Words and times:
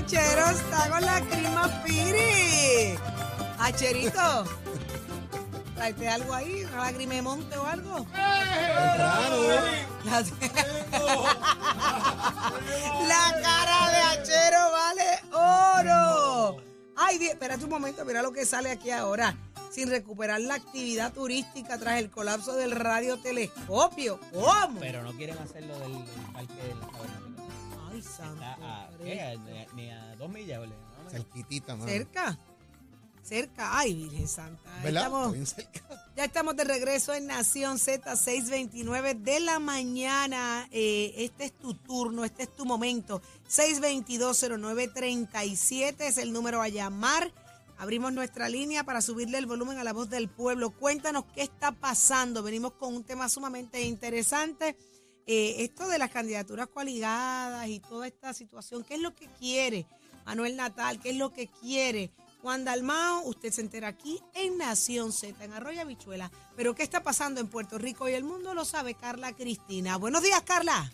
Achero 0.00 0.48
está 0.48 0.88
con 0.88 1.02
la 1.02 1.20
crima 1.20 1.82
piri. 1.84 2.98
Acherito. 3.58 4.44
Tráete 5.74 6.08
algo 6.08 6.32
ahí, 6.32 6.64
una 6.64 6.84
lágrima 6.84 7.14
de 7.14 7.22
monte 7.22 7.56
o 7.58 7.66
algo. 7.66 8.06
La, 8.14 8.98
La 13.08 13.40
cara 13.42 13.90
de 13.90 14.00
Achero 14.20 14.72
vale 14.72 15.20
oro. 15.32 16.62
Ay, 16.96 17.18
espérate 17.26 17.64
un 17.64 17.70
momento, 17.70 18.02
mira 18.06 18.22
lo 18.22 18.32
que 18.32 18.46
sale 18.46 18.70
aquí 18.70 18.90
ahora. 18.90 19.36
Sin 19.70 19.90
recuperar 19.90 20.40
la 20.40 20.54
actividad 20.54 21.12
turística 21.12 21.76
tras 21.78 21.98
el 21.98 22.10
colapso 22.10 22.54
del 22.56 22.70
radiotelescopio. 22.72 24.18
¿Cómo? 24.32 24.80
Pero 24.80 25.02
no 25.02 25.12
quieren 25.12 25.36
hacerlo 25.38 25.78
del, 25.78 25.92
del 25.92 26.26
parque 26.32 26.54
del 26.54 26.80
tabernáculo. 26.80 27.29
Ay, 27.92 28.02
santo. 28.02 28.42
Está 28.42 28.84
a, 28.84 28.90
¿qué? 29.02 29.20
A- 29.20 29.34
ni, 29.36 29.66
ni 29.82 29.90
a 29.90 30.14
dos 30.16 30.30
millas, 30.30 30.60
¿vale? 30.60 30.72
Cerquitita, 31.10 31.74
mano. 31.76 31.90
Cerca. 31.90 32.38
Cerca. 33.22 33.78
Ay, 33.78 33.94
Virgen 33.94 34.26
Santa. 34.28 34.76
Ahí 34.76 34.82
¿Verdad? 34.84 35.02
Estamos, 35.04 35.32
Bien 35.32 35.46
cerca. 35.46 35.80
ya 36.16 36.24
estamos 36.24 36.56
de 36.56 36.64
regreso 36.64 37.12
en 37.14 37.26
Nación 37.26 37.78
Z 37.78 38.16
629 38.16 39.14
de 39.14 39.40
la 39.40 39.58
mañana. 39.58 40.66
Eh, 40.72 41.12
este 41.16 41.44
es 41.44 41.52
tu 41.52 41.74
turno, 41.74 42.24
este 42.24 42.44
es 42.44 42.56
tu 42.56 42.64
momento. 42.64 43.20
6220937 43.48 45.96
es 46.00 46.18
el 46.18 46.32
número 46.32 46.62
a 46.62 46.68
llamar. 46.68 47.30
Abrimos 47.78 48.12
nuestra 48.12 48.48
línea 48.48 48.84
para 48.84 49.00
subirle 49.00 49.38
el 49.38 49.46
volumen 49.46 49.78
a 49.78 49.84
la 49.84 49.92
voz 49.92 50.10
del 50.10 50.28
pueblo. 50.28 50.70
Cuéntanos 50.70 51.24
qué 51.34 51.42
está 51.42 51.72
pasando. 51.72 52.42
Venimos 52.42 52.72
con 52.72 52.94
un 52.94 53.04
tema 53.04 53.28
sumamente 53.28 53.82
interesante. 53.82 54.76
Eh, 55.26 55.56
esto 55.58 55.88
de 55.88 55.98
las 55.98 56.10
candidaturas 56.10 56.68
coaligadas 56.68 57.68
y 57.68 57.80
toda 57.80 58.06
esta 58.06 58.32
situación. 58.32 58.84
¿Qué 58.84 58.94
es 58.94 59.00
lo 59.00 59.14
que 59.14 59.26
quiere 59.38 59.86
Manuel 60.26 60.56
Natal? 60.56 61.00
¿Qué 61.00 61.10
es 61.10 61.16
lo 61.16 61.32
que 61.32 61.46
quiere 61.46 62.10
Juan 62.42 62.64
Dalmao? 62.64 63.22
Usted 63.22 63.52
se 63.52 63.60
entera 63.60 63.88
aquí 63.88 64.20
en 64.34 64.58
Nación 64.58 65.12
Z, 65.12 65.44
en 65.44 65.52
Arroyo 65.52 65.82
Habichuela. 65.82 66.30
Pero 66.56 66.74
¿qué 66.74 66.82
está 66.82 67.02
pasando 67.02 67.40
en 67.40 67.48
Puerto 67.48 67.78
Rico 67.78 68.08
y 68.08 68.12
el 68.12 68.24
mundo? 68.24 68.54
Lo 68.54 68.64
sabe 68.64 68.94
Carla 68.94 69.32
Cristina. 69.32 69.96
Buenos 69.96 70.22
días, 70.22 70.42
Carla. 70.42 70.90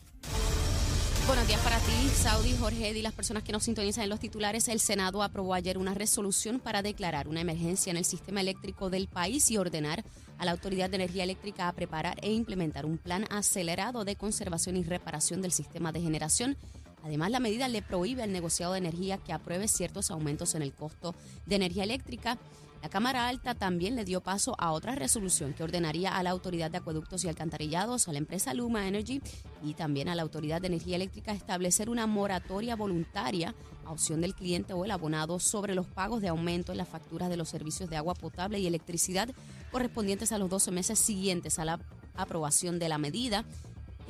Buenos 1.27 1.49
días 1.49 1.61
para 1.63 1.81
ti, 1.81 2.09
Saudi, 2.15 2.55
Jorge 2.57 2.91
y 2.91 3.03
las 3.03 3.13
personas 3.13 3.43
que 3.43 3.51
nos 3.51 3.65
sintonizan 3.65 4.05
en 4.05 4.11
los 4.11 4.21
titulares. 4.21 4.69
El 4.69 4.79
Senado 4.79 5.25
aprobó 5.25 5.55
ayer 5.55 5.77
una 5.77 5.93
resolución 5.93 6.61
para 6.61 6.83
declarar 6.83 7.27
una 7.27 7.41
emergencia 7.41 7.91
en 7.91 7.97
el 7.97 8.05
sistema 8.05 8.41
eléctrico 8.41 8.91
del 8.91 9.09
país 9.09 9.51
y 9.51 9.59
ordenar 9.59 10.05
a 10.39 10.45
la 10.45 10.53
Autoridad 10.53 10.89
de 10.89 10.97
Energía 10.97 11.25
Eléctrica 11.25 11.67
a 11.67 11.73
preparar 11.73 12.17
e 12.23 12.33
implementar 12.33 12.87
un 12.87 12.97
plan 12.97 13.27
acelerado 13.29 14.05
de 14.05 14.15
conservación 14.15 14.77
y 14.77 14.85
reparación 14.85 15.43
del 15.43 15.51
sistema 15.51 15.91
de 15.91 16.01
generación. 16.01 16.57
Además, 17.03 17.33
la 17.33 17.41
medida 17.41 17.67
le 17.67 17.83
prohíbe 17.83 18.23
al 18.23 18.33
negociado 18.33 18.75
de 18.75 18.79
energía 18.79 19.19
que 19.19 19.33
apruebe 19.33 19.67
ciertos 19.67 20.13
aumentos 20.13 20.55
en 20.55 20.63
el 20.63 20.73
costo 20.73 21.17
de 21.45 21.57
energía 21.57 21.83
eléctrica. 21.83 22.39
La 22.83 22.91
Cámara 22.91 23.27
Alta 23.27 23.55
también 23.55 23.97
le 23.97 24.05
dio 24.05 24.21
paso 24.21 24.55
a 24.59 24.73
otra 24.73 24.95
resolución 24.95 25.55
que 25.55 25.65
ordenaría 25.65 26.17
a 26.17 26.23
la 26.23 26.31
Autoridad 26.31 26.71
de 26.71 26.79
Acueductos 26.79 27.25
y 27.25 27.29
Alcantarillados, 27.29 28.07
a 28.07 28.13
la 28.13 28.19
empresa 28.19 28.55
Luma 28.55 28.87
Energy 28.87 29.21
y 29.63 29.75
también 29.75 30.09
a 30.09 30.15
la 30.15 30.23
Autoridad 30.23 30.61
de 30.61 30.69
Energía 30.69 30.97
Eléctrica 30.97 31.33
establecer 31.33 31.91
una 31.91 32.07
moratoria 32.07 32.77
voluntaria 32.77 33.55
a 33.85 33.93
opción 33.93 34.21
del 34.21 34.35
cliente 34.35 34.73
o 34.73 34.85
el 34.85 34.91
abonado 34.91 35.41
sobre 35.41 35.75
los 35.75 35.87
pagos 35.87 36.21
de 36.21 36.29
aumento 36.29 36.73
en 36.73 36.79
las 36.79 36.89
facturas 36.89 37.29
de 37.29 37.37
los 37.37 37.49
servicios 37.49 37.91
de 37.91 37.97
agua 37.97 38.15
potable 38.15 38.59
y 38.59 38.67
electricidad 38.67 39.29
correspondientes 39.73 40.33
a 40.33 40.39
los 40.39 40.51
12 40.51 40.71
meses 40.71 40.99
siguientes 40.99 41.59
a 41.59 41.65
la 41.65 41.81
aprobación 42.15 42.79
de 42.79 42.89
la 42.89 42.99
medida. 42.99 43.45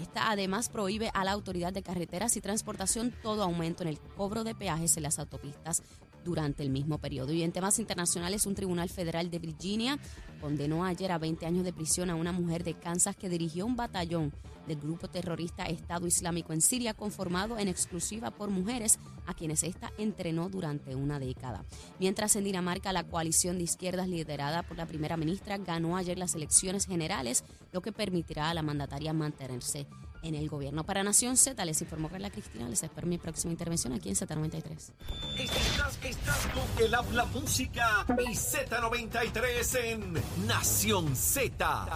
Esta 0.01 0.31
además 0.31 0.69
prohíbe 0.69 1.11
a 1.15 1.25
la 1.25 1.33
Autoridad 1.33 1.73
de 1.73 1.83
Carreteras 1.83 2.37
y 2.37 2.43
Transportación 2.43 3.15
todo 3.23 3.43
aumento 3.43 3.83
en 3.83 3.89
el 3.89 3.99
cobro 3.99 4.45
de 4.45 4.55
peajes 4.55 4.97
en 4.99 5.05
las 5.05 5.19
autopistas 5.19 5.83
durante 6.27 6.63
el 6.63 6.71
mismo 6.71 6.99
periodo. 6.99 7.33
Y 7.33 7.43
en 7.43 7.53
temas 7.53 7.79
internacionales, 7.79 8.45
un 8.45 8.55
tribunal 8.55 8.91
federal 8.91 9.31
de 9.31 9.39
Virginia 9.39 9.99
condenó 10.41 10.85
ayer 10.85 11.13
a 11.13 11.19
20 11.19 11.47
años 11.47 11.65
de 11.65 11.73
prisión 11.73 12.11
a 12.11 12.17
una 12.17 12.33
mujer 12.33 12.65
de 12.65 12.75
Kansas 12.75 13.17
que 13.17 13.31
dirigió 13.31 13.65
un 13.65 13.77
batallón 13.77 14.33
del 14.67 14.81
grupo 14.81 15.09
terrorista 15.09 15.65
Estado 15.67 16.09
Islámico 16.09 16.53
en 16.53 16.61
Siria, 16.61 16.93
conformado 16.93 17.57
en 17.59 17.69
exclusiva 17.69 18.33
por 18.33 18.51
mujeres 18.51 18.99
a 19.27 19.35
quienes 19.35 19.63
ésta 19.63 19.93
entrenó 19.97 20.49
durante 20.49 20.97
una 20.97 21.21
década. 21.21 21.65
Mientras 22.01 22.35
en 22.35 22.45
Dinamarca 22.45 22.93
la 22.93 23.05
coalición 23.05 23.59
de 23.59 23.65
izquierdas 23.65 24.09
liderada 24.09 24.65
por 24.65 24.77
la 24.77 24.87
primera 24.87 25.17
ministra 25.17 25.59
ganó 25.59 25.97
ayer 25.97 26.19
las 26.19 26.35
elecciones 26.35 26.87
generales, 26.87 27.45
lo 27.73 27.81
que 27.81 27.93
permitirá 27.93 28.51
a 28.51 28.55
la 28.55 28.63
mandataria 28.63 29.13
mantenerse 29.13 29.87
en 30.27 30.35
el 30.35 30.49
gobierno. 30.49 30.85
Para 30.85 31.03
Nación 31.03 31.37
Z, 31.37 31.65
les 31.65 31.81
informó 31.81 32.09
Carla 32.09 32.31
Cristina. 32.31 32.69
Les 32.69 32.83
espero 32.83 33.07
mi 33.07 33.19
próxima 33.19 33.53
intervención 33.53 33.93
aquí 33.93 34.09
en 34.09 34.17
Z93. 34.17 34.93
Estás, 35.39 35.99
estás 36.03 36.47
con 36.49 36.85
el 36.85 36.95
habla 36.95 37.25
música 37.27 38.05
y 38.19 38.35
Z93 38.35 39.85
en 39.85 40.47
Nación 40.47 41.15
Z. 41.17 41.87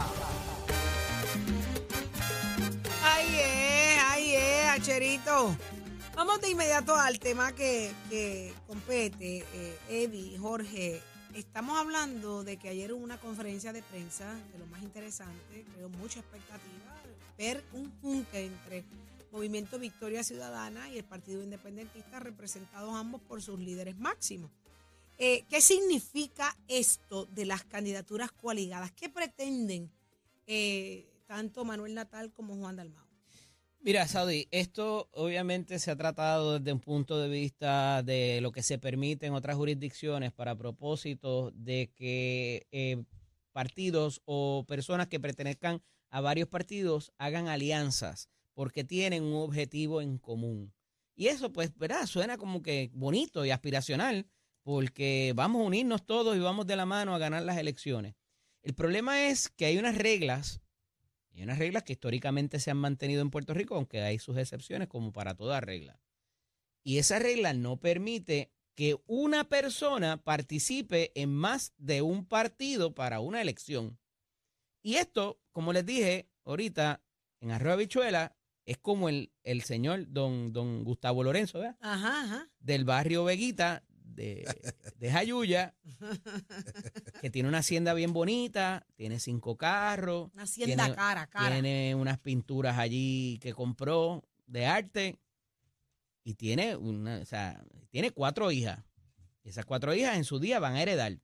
Ay, 3.03 3.27
eh, 3.35 3.97
ay, 4.09 4.31
eh, 4.35 4.65
Acherito. 4.69 5.57
Vamos 6.15 6.41
de 6.41 6.51
inmediato 6.51 6.95
al 6.95 7.19
tema 7.19 7.53
que, 7.53 7.93
que 8.11 8.53
compete, 8.67 9.45
eh, 9.55 9.79
Eddie, 9.89 10.39
Jorge. 10.39 11.01
Estamos 11.35 11.79
hablando 11.79 12.43
de 12.43 12.57
que 12.57 12.69
ayer 12.69 12.93
hubo 12.93 13.03
una 13.03 13.19
conferencia 13.19 13.73
de 13.73 13.83
prensa 13.83 14.35
de 14.53 14.59
lo 14.59 14.67
más 14.67 14.83
interesante, 14.83 15.65
creo 15.75 15.89
mucha 15.89 16.21
expectativa, 16.21 16.80
ver 17.41 17.65
un 17.73 17.91
junte 18.03 18.45
entre 18.45 18.85
Movimiento 19.33 19.79
Victoria 19.79 20.23
Ciudadana 20.23 20.91
y 20.91 20.99
el 20.99 21.05
Partido 21.05 21.43
Independentista, 21.43 22.21
representados 22.21 22.95
ambos 22.95 23.23
por 23.23 23.41
sus 23.41 23.59
líderes 23.59 23.97
máximos. 23.97 24.51
Eh, 25.17 25.45
¿Qué 25.49 25.63
significa 25.63 26.55
esto 26.69 27.25
de 27.25 27.47
las 27.47 27.65
candidaturas 27.65 28.31
coaligadas? 28.31 28.93
¿Qué 28.93 29.09
pretenden 29.09 29.91
eh, 30.47 31.07
tanto 31.27 31.65
Manuel 31.65 31.95
Natal 31.95 32.31
como 32.31 32.57
Juan 32.57 32.77
Dalmao? 32.77 33.07
Mira, 33.81 34.07
Saudi, 34.07 34.47
esto 34.51 35.09
obviamente 35.15 35.79
se 35.79 35.91
ha 35.91 35.97
tratado 35.97 36.59
desde 36.59 36.75
un 36.75 36.81
punto 36.81 37.19
de 37.19 37.31
vista 37.31 38.03
de 38.03 38.41
lo 38.43 38.53
que 38.53 38.63
se 38.63 38.79
permite 38.79 39.25
en 39.25 39.33
otras 39.33 39.57
jurisdicciones 39.57 40.31
para 40.31 40.57
propósito 40.57 41.53
de 41.53 41.91
que 41.95 42.67
eh, 42.71 43.03
partidos 43.53 44.21
o 44.27 44.67
personas 44.69 45.07
que 45.07 45.21
pertenezcan 45.21 45.81
a 46.11 46.21
varios 46.21 46.49
partidos 46.49 47.13
hagan 47.19 47.49
alianzas 47.49 48.29
porque 48.55 48.85
tienen 48.85 49.23
un 49.23 49.43
objetivo 49.43 50.03
en 50.03 50.19
común. 50.19 50.75
Y 51.15 51.29
eso, 51.29 51.53
pues, 51.53 51.77
¿verdad? 51.77 52.07
Suena 52.07 52.37
como 52.37 52.63
que 52.63 52.91
bonito 52.93 53.45
y 53.45 53.51
aspiracional 53.51 54.27
porque 54.63 55.33
vamos 55.35 55.63
a 55.63 55.67
unirnos 55.67 56.05
todos 56.05 56.37
y 56.37 56.41
vamos 56.41 56.67
de 56.67 56.77
la 56.77 56.87
mano 56.87 57.15
a 57.15 57.19
ganar 57.19 57.43
las 57.43 57.59
elecciones. 57.59 58.15
El 58.63 58.75
problema 58.75 59.27
es 59.27 59.49
que 59.49 59.65
hay 59.67 59.79
unas 59.79 59.97
reglas 59.97 60.61
y 61.33 61.43
unas 61.43 61.59
reglas 61.59 61.85
que 61.85 61.93
históricamente 61.93 62.59
se 62.59 62.71
han 62.71 62.77
mantenido 62.77 63.23
en 63.23 63.31
Puerto 63.31 63.55
Rico, 63.55 63.77
aunque 63.77 64.03
hay 64.03 64.19
sus 64.19 64.37
excepciones, 64.37 64.89
como 64.89 65.13
para 65.13 65.35
toda 65.35 65.61
regla. 65.61 66.01
Y 66.83 66.99
esa 66.99 67.19
regla 67.19 67.53
no 67.53 67.79
permite 67.79 68.51
que 68.75 68.97
una 69.07 69.49
persona 69.49 70.23
participe 70.23 71.13
en 71.15 71.31
más 71.31 71.73
de 71.77 72.03
un 72.03 72.25
partido 72.25 72.95
para 72.95 73.21
una 73.21 73.41
elección. 73.41 73.99
Y 74.83 74.95
esto, 74.97 75.41
como 75.53 75.73
les 75.73 75.85
dije 75.85 76.29
ahorita, 76.45 77.03
en 77.41 77.51
Arroyo 77.51 77.77
Bichuela, 77.79 78.37
es 78.65 78.79
como 78.79 79.09
el, 79.09 79.33
el 79.43 79.63
señor 79.63 80.05
don, 80.09 80.53
don 80.53 80.85
Gustavo 80.85 81.23
Lorenzo, 81.25 81.59
¿verdad? 81.59 81.77
Ajá, 81.81 82.23
ajá. 82.25 82.49
del 82.61 82.85
barrio 82.85 83.25
Veguita, 83.25 83.83
de, 83.91 84.45
de 84.97 85.11
Jayuya, 85.11 85.75
que 87.21 87.31
tiene 87.31 87.49
una 87.49 87.59
hacienda 87.59 87.95
bien 87.95 88.13
bonita, 88.13 88.87
tiene 88.97 89.19
cinco 89.21 89.57
carros, 89.57 90.31
Una 90.35 90.43
hacienda 90.45 90.85
Tiene- 90.85 90.97
cara, 90.97 91.27
cara. 91.27 91.51
tiene 91.53 91.95
unas 91.95 92.19
pinturas 92.19 92.79
allí 92.79 93.39
que 93.41 93.53
compró 93.55 94.23
de 94.47 94.67
arte 94.67 95.19
y 96.25 96.35
tiene 96.35 96.77
una, 96.77 97.19
o 97.19 97.25
sea, 97.25 97.65
tiene 97.91 98.11
cuatro 98.11 98.51
hijas. 98.51 98.85
Y 99.43 99.49
esas 99.49 99.65
cuatro 99.65 99.95
hijas 99.95 100.17
en 100.17 100.25
su 100.25 100.39
día 100.39 100.59
van 100.59 100.75
a 100.75 100.83
heredar. 100.83 101.19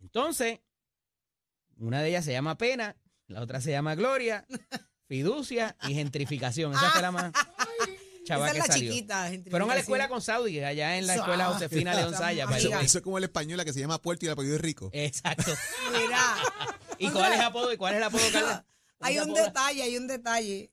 Entonces, 0.00 0.60
una 1.78 2.00
de 2.02 2.08
ellas 2.08 2.24
se 2.24 2.32
llama 2.32 2.56
Pena, 2.58 2.96
la 3.26 3.40
otra 3.40 3.60
se 3.60 3.70
llama 3.70 3.94
Gloria, 3.94 4.46
Fiducia 5.08 5.76
y 5.88 5.94
Gentrificación. 5.94 6.72
Esa 6.72 6.90
fue 6.90 7.02
la 7.02 7.10
más 7.10 7.32
chava 8.24 8.46
Esa 8.46 8.52
que 8.54 8.58
es 8.60 8.68
la 8.68 8.74
salió. 8.74 8.92
chiquita. 8.92 9.30
Fueron 9.50 9.70
a 9.70 9.74
la 9.74 9.80
escuela 9.80 10.08
con 10.08 10.22
Saudi, 10.22 10.60
allá 10.60 10.96
en 10.96 11.06
la 11.06 11.16
escuela 11.16 11.46
Ah, 11.46 11.52
Josefina 11.52 11.94
León 11.94 12.14
Saya. 12.14 12.46
by 12.46 12.54
the 12.54 12.58
Eso, 12.60 12.66
Amiga. 12.68 12.76
way. 12.78 12.86
eso 12.86 12.98
es 12.98 13.04
como 13.04 13.18
la 13.18 13.26
española 13.26 13.64
que 13.64 13.72
se 13.72 13.80
llama 13.80 14.00
Puerto 14.00 14.24
y 14.24 14.28
el 14.28 14.32
apellido 14.32 14.54
es 14.56 14.60
Rico. 14.60 14.90
Exacto. 14.92 15.52
Mira, 15.92 16.36
¿Y 16.98 17.10
cuál 17.10 17.32
es 17.32 17.38
el 17.40 17.44
apodo? 17.44 17.72
¿Y 17.72 17.76
cuál 17.76 17.94
es 17.94 17.98
el 17.98 18.04
apodo, 18.04 18.22
Carla? 18.32 18.64
hay 19.00 19.16
¿Cómo 19.18 19.32
un 19.32 19.34
detalle, 19.42 19.82
hay 19.82 19.96
un 19.96 20.06
detalle. 20.06 20.70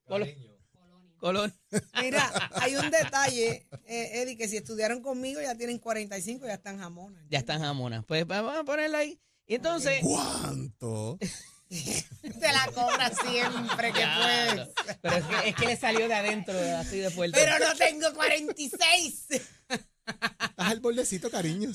Colón. 1.18 1.54
Mira, 2.02 2.50
hay 2.54 2.78
un 2.78 2.90
detalle, 2.92 3.68
eh, 3.88 4.22
Eddie, 4.22 4.38
que 4.38 4.48
si 4.48 4.56
estudiaron 4.56 5.02
conmigo 5.02 5.42
ya 5.42 5.54
tienen 5.56 5.78
45, 5.80 6.46
ya 6.46 6.54
están 6.54 6.80
jamonas. 6.80 7.22
Ya 7.30 7.40
están 7.40 7.60
jamonas. 7.60 8.06
Pues 8.06 8.26
vamos 8.26 8.56
a 8.58 8.64
ponerla 8.64 9.00
ahí. 9.00 9.20
Y 9.50 9.56
entonces, 9.56 10.00
¿Cuánto? 10.04 11.18
Te 11.70 12.52
la 12.54 12.70
cobra 12.74 13.12
siempre 13.12 13.92
que 13.92 14.00
Claro. 14.00 14.66
puedes. 14.76 14.98
Pero 15.02 15.16
es 15.18 15.26
que, 15.26 15.50
es 15.50 15.56
que 15.56 15.66
le 15.66 15.76
salió 15.76 16.08
de 16.08 16.14
adentro, 16.14 16.54
así 16.78 17.00
de 17.00 17.10
fuerte. 17.10 17.40
Pero 17.40 17.58
no 17.60 17.76
tengo 17.76 18.14
46. 18.14 19.26
Estás 19.30 19.52
al 20.58 20.80
bordecito, 20.80 21.32
cariño. 21.32 21.72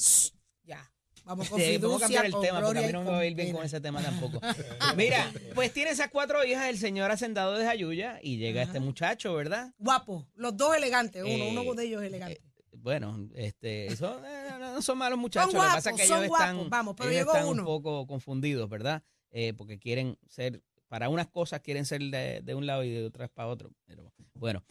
Ya. 0.65 0.89
Vamos 1.25 1.49
con 1.49 1.61
Sí, 1.61 1.79
vamos 1.79 1.97
a 1.99 2.05
cambiar 2.05 2.27
el 2.27 2.35
tema 2.41 2.61
porque 2.61 2.79
a 2.79 2.83
mí 2.87 2.93
no 2.93 3.03
me 3.03 3.11
va 3.11 3.19
a 3.19 3.27
ir 3.27 3.35
bien 3.35 3.53
con 3.53 3.65
ese 3.65 3.81
tema 3.81 4.01
tampoco. 4.03 4.41
Mira, 4.97 5.33
pues 5.57 5.73
tiene 5.73 5.91
esas 5.91 6.11
cuatro 6.11 6.45
hijas 6.45 6.67
el 6.69 6.79
señor 6.79 7.11
hacendado 7.11 7.55
de 7.59 7.65
Jayuya 7.65 8.21
y 8.23 8.37
llega 8.37 8.63
este 8.63 8.79
muchacho, 8.79 9.35
¿verdad? 9.35 9.73
Guapo. 9.79 10.29
Los 10.37 10.57
dos 10.57 10.77
elegantes. 10.77 11.23
Uno, 11.25 11.33
Eh, 11.33 11.49
uno 11.59 11.75
de 11.75 11.85
ellos 11.87 12.03
es 12.03 12.09
elegante. 12.09 12.41
Bueno, 12.85 13.31
este, 13.35 13.97
son, 13.97 14.23
eh, 14.27 14.51
no, 14.61 14.83
son 14.83 14.99
malos 14.99 15.19
muchachos. 15.19 15.53
Son 15.53 15.63
Lo 15.63 15.67
que 15.69 15.75
pasa 15.75 15.91
es 15.91 15.97
que 15.97 16.07
son 16.07 16.23
ellos 16.23 16.39
están, 16.39 16.69
vamos, 16.69 16.95
pero 16.95 17.09
ellos 17.09 17.21
llegó 17.23 17.33
están 17.33 17.49
uno. 17.49 17.63
un 17.63 17.67
poco 17.67 18.07
confundidos, 18.07 18.69
¿verdad? 18.69 19.03
Eh, 19.31 19.55
porque 19.55 19.79
quieren 19.79 20.19
ser, 20.29 20.63
para 20.87 21.09
unas 21.09 21.29
cosas 21.29 21.61
quieren 21.61 21.87
ser 21.87 22.03
de, 22.03 22.43
de 22.43 22.55
un 22.55 22.67
lado 22.67 22.85
y 22.85 22.91
de 22.91 23.07
otras 23.07 23.31
para 23.31 23.49
otro. 23.49 23.71
Pero 23.87 24.13
bueno. 24.35 24.63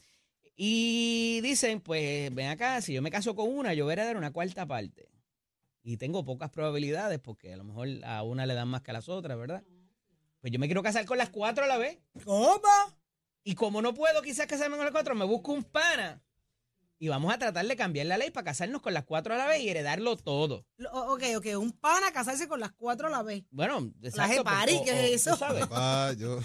Y 0.56 1.42
dicen, 1.42 1.81
pues 1.81 2.31
ven 2.36 2.50
acá, 2.50 2.81
si 2.81 2.94
yo 2.94 3.01
me 3.01 3.10
caso 3.10 3.33
con 3.33 3.50
una, 3.50 3.74
yo 3.74 3.86
voy 3.86 3.94
a 3.94 4.06
dar 4.06 4.16
una 4.16 4.31
cuarta 4.31 4.68
parte. 4.68 5.09
Y 5.81 5.98
tengo 5.98 6.24
pocas 6.24 6.51
probabilidades 6.51 7.18
porque 7.18 7.51
a 7.51 7.57
lo 7.57 7.63
mejor 7.63 7.88
a 8.04 8.21
una 8.21 8.45
le 8.45 8.54
dan 8.54 8.68
más 8.68 8.83
que 8.83 8.92
a 8.92 8.94
las 8.94 9.09
otras, 9.09 9.39
¿verdad? 9.39 9.63
Pues 10.39 10.54
yo 10.54 10.59
me 10.59 10.68
quiero 10.68 10.83
casar 10.83 11.06
con 11.07 11.18
las 11.18 11.31
cuatro 11.31 11.63
a 11.63 11.68
la 11.68 11.80
vez. 11.80 11.98
¿Cómo? 12.24 12.62
Y 13.44 13.56
como 13.56 13.81
no 13.81 13.95
puedo 13.95 14.21
quizás 14.21 14.45
casarme 14.45 14.75
con 14.75 14.86
las 14.86 14.94
cuatro, 14.94 15.16
me 15.16 15.25
busco 15.25 15.51
un 15.51 15.63
pana. 15.63 16.21
Y 17.00 17.10
vamos 17.10 17.34
a 17.34 17.38
tratar 17.38 17.66
de 17.68 17.75
cambiar 17.75 18.06
la 18.06 18.18
ley 18.18 18.31
para 18.31 18.45
casarnos 18.45 18.81
con 18.81 18.94
las 18.94 19.04
cuatro 19.04 19.34
a 19.34 19.38
la 19.38 19.45
vez 19.48 19.62
y 19.62 19.69
heredarlo 19.69 20.16
todo. 20.16 20.66
Lo- 20.78 20.92
Ok, 21.13 21.24
ok. 21.36 21.48
Un 21.60 21.72
pana 21.74 22.12
casarse 22.13 22.48
con 22.48 22.60
las 22.62 22.72
cuatro 22.72 23.07
a 23.07 23.10
la 23.10 23.24
vez. 23.24 23.44
Bueno, 23.51 23.92
exacto, 24.01 24.36
jepari, 24.38 24.78
po- 24.78 24.84
¿qué 24.86 24.92
o- 24.92 24.95
es 24.95 25.12
eso? 25.13 25.31
tú 25.31 25.38
sabes. 25.38 25.62
Papá, 25.68 26.13
yo. 26.13 26.40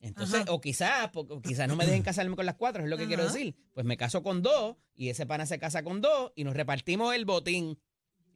Entonces, 0.00 0.42
Ajá. 0.42 0.52
o 0.52 0.60
quizás, 0.60 1.08
po- 1.10 1.26
o 1.28 1.40
quizás 1.42 1.66
no 1.66 1.74
me 1.74 1.84
dejen 1.86 2.02
casarme 2.02 2.36
con 2.36 2.46
las 2.46 2.54
cuatro, 2.54 2.84
es 2.84 2.88
lo 2.90 2.96
que 2.96 3.06
quiero 3.06 3.24
Ajá. 3.24 3.32
decir. 3.32 3.56
Pues 3.72 3.84
me 3.84 3.96
caso 3.96 4.22
con 4.22 4.42
dos 4.42 4.76
y 4.94 5.08
ese 5.08 5.26
pana 5.26 5.44
se 5.46 5.58
casa 5.58 5.82
con 5.82 6.00
dos 6.00 6.32
y 6.36 6.44
nos 6.44 6.54
repartimos 6.54 7.14
el 7.14 7.24
botín. 7.24 7.78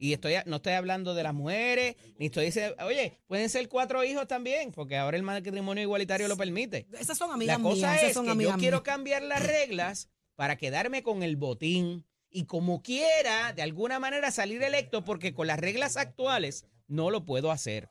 Y 0.02 0.14
estoy, 0.14 0.34
no 0.46 0.56
estoy 0.56 0.72
hablando 0.72 1.14
de 1.14 1.22
las 1.22 1.34
mujeres, 1.34 1.94
ni 2.18 2.26
estoy 2.26 2.46
diciendo, 2.46 2.74
oye, 2.86 3.20
pueden 3.26 3.50
ser 3.50 3.68
cuatro 3.68 4.02
hijos 4.02 4.26
también, 4.26 4.72
porque 4.72 4.96
ahora 4.96 5.16
el 5.18 5.22
matrimonio 5.22 5.82
igualitario 5.82 6.26
lo 6.26 6.38
permite. 6.38 6.86
Esas 6.98 7.18
son 7.18 7.30
amigas 7.30 7.58
La 7.58 7.62
cosa 7.62 7.76
mías. 7.76 7.96
Esas 7.98 8.08
es 8.08 8.14
son 8.14 8.24
que 8.24 8.28
yo 8.28 8.32
amigas 8.32 8.56
quiero 8.56 8.82
cambiar 8.82 9.22
las 9.22 9.46
reglas 9.46 10.08
para 10.40 10.56
quedarme 10.56 11.02
con 11.02 11.22
el 11.22 11.36
botín 11.36 12.06
y 12.30 12.46
como 12.46 12.82
quiera, 12.82 13.52
de 13.52 13.60
alguna 13.60 13.98
manera 13.98 14.30
salir 14.30 14.62
electo, 14.62 15.04
porque 15.04 15.34
con 15.34 15.46
las 15.46 15.58
reglas 15.58 15.98
actuales 15.98 16.64
no 16.86 17.10
lo 17.10 17.26
puedo 17.26 17.50
hacer. 17.50 17.90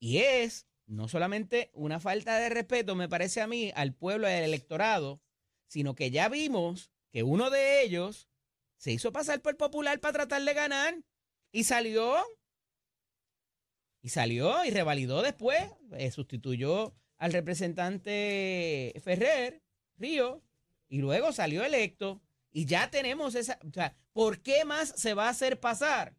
Y 0.00 0.18
es 0.18 0.66
no 0.86 1.06
solamente 1.06 1.70
una 1.72 2.00
falta 2.00 2.36
de 2.40 2.48
respeto, 2.48 2.96
me 2.96 3.08
parece 3.08 3.40
a 3.40 3.46
mí, 3.46 3.70
al 3.76 3.94
pueblo 3.94 4.26
al 4.26 4.42
electorado, 4.42 5.22
sino 5.68 5.94
que 5.94 6.10
ya 6.10 6.28
vimos 6.28 6.90
que 7.12 7.22
uno 7.22 7.48
de 7.48 7.84
ellos 7.84 8.28
se 8.76 8.90
hizo 8.90 9.12
pasar 9.12 9.40
por 9.40 9.56
popular 9.56 10.00
para 10.00 10.14
tratar 10.14 10.42
de 10.42 10.52
ganar 10.52 10.96
y 11.52 11.62
salió. 11.62 12.16
Y 14.02 14.08
salió 14.08 14.64
y 14.64 14.70
revalidó 14.70 15.22
después, 15.22 15.62
eh, 15.92 16.10
sustituyó 16.10 16.92
al 17.18 17.32
representante 17.32 19.00
Ferrer, 19.04 19.62
Río, 19.96 20.42
y 20.88 20.98
luego 20.98 21.32
salió 21.32 21.64
electo. 21.64 22.20
Y 22.52 22.66
ya 22.66 22.90
tenemos 22.90 23.34
esa. 23.34 23.58
O 23.68 23.72
sea, 23.72 23.96
¿por 24.12 24.40
qué 24.40 24.64
más 24.64 24.88
se 24.96 25.14
va 25.14 25.26
a 25.26 25.30
hacer 25.30 25.58
pasar 25.58 26.14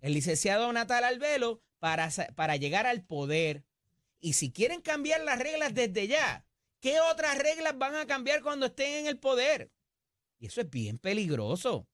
el 0.00 0.14
licenciado 0.14 0.72
Natal 0.72 1.04
Albelo 1.04 1.60
para, 1.78 2.08
para 2.34 2.56
llegar 2.56 2.86
al 2.86 3.04
poder? 3.04 3.64
Y 4.20 4.34
si 4.34 4.52
quieren 4.52 4.80
cambiar 4.80 5.22
las 5.22 5.38
reglas 5.40 5.74
desde 5.74 6.06
ya, 6.06 6.46
¿qué 6.80 7.00
otras 7.00 7.38
reglas 7.38 7.76
van 7.76 7.96
a 7.96 8.06
cambiar 8.06 8.42
cuando 8.42 8.66
estén 8.66 9.00
en 9.00 9.06
el 9.08 9.18
poder? 9.18 9.72
Y 10.38 10.46
eso 10.46 10.60
es 10.60 10.70
bien 10.70 10.98
peligroso. 10.98 11.88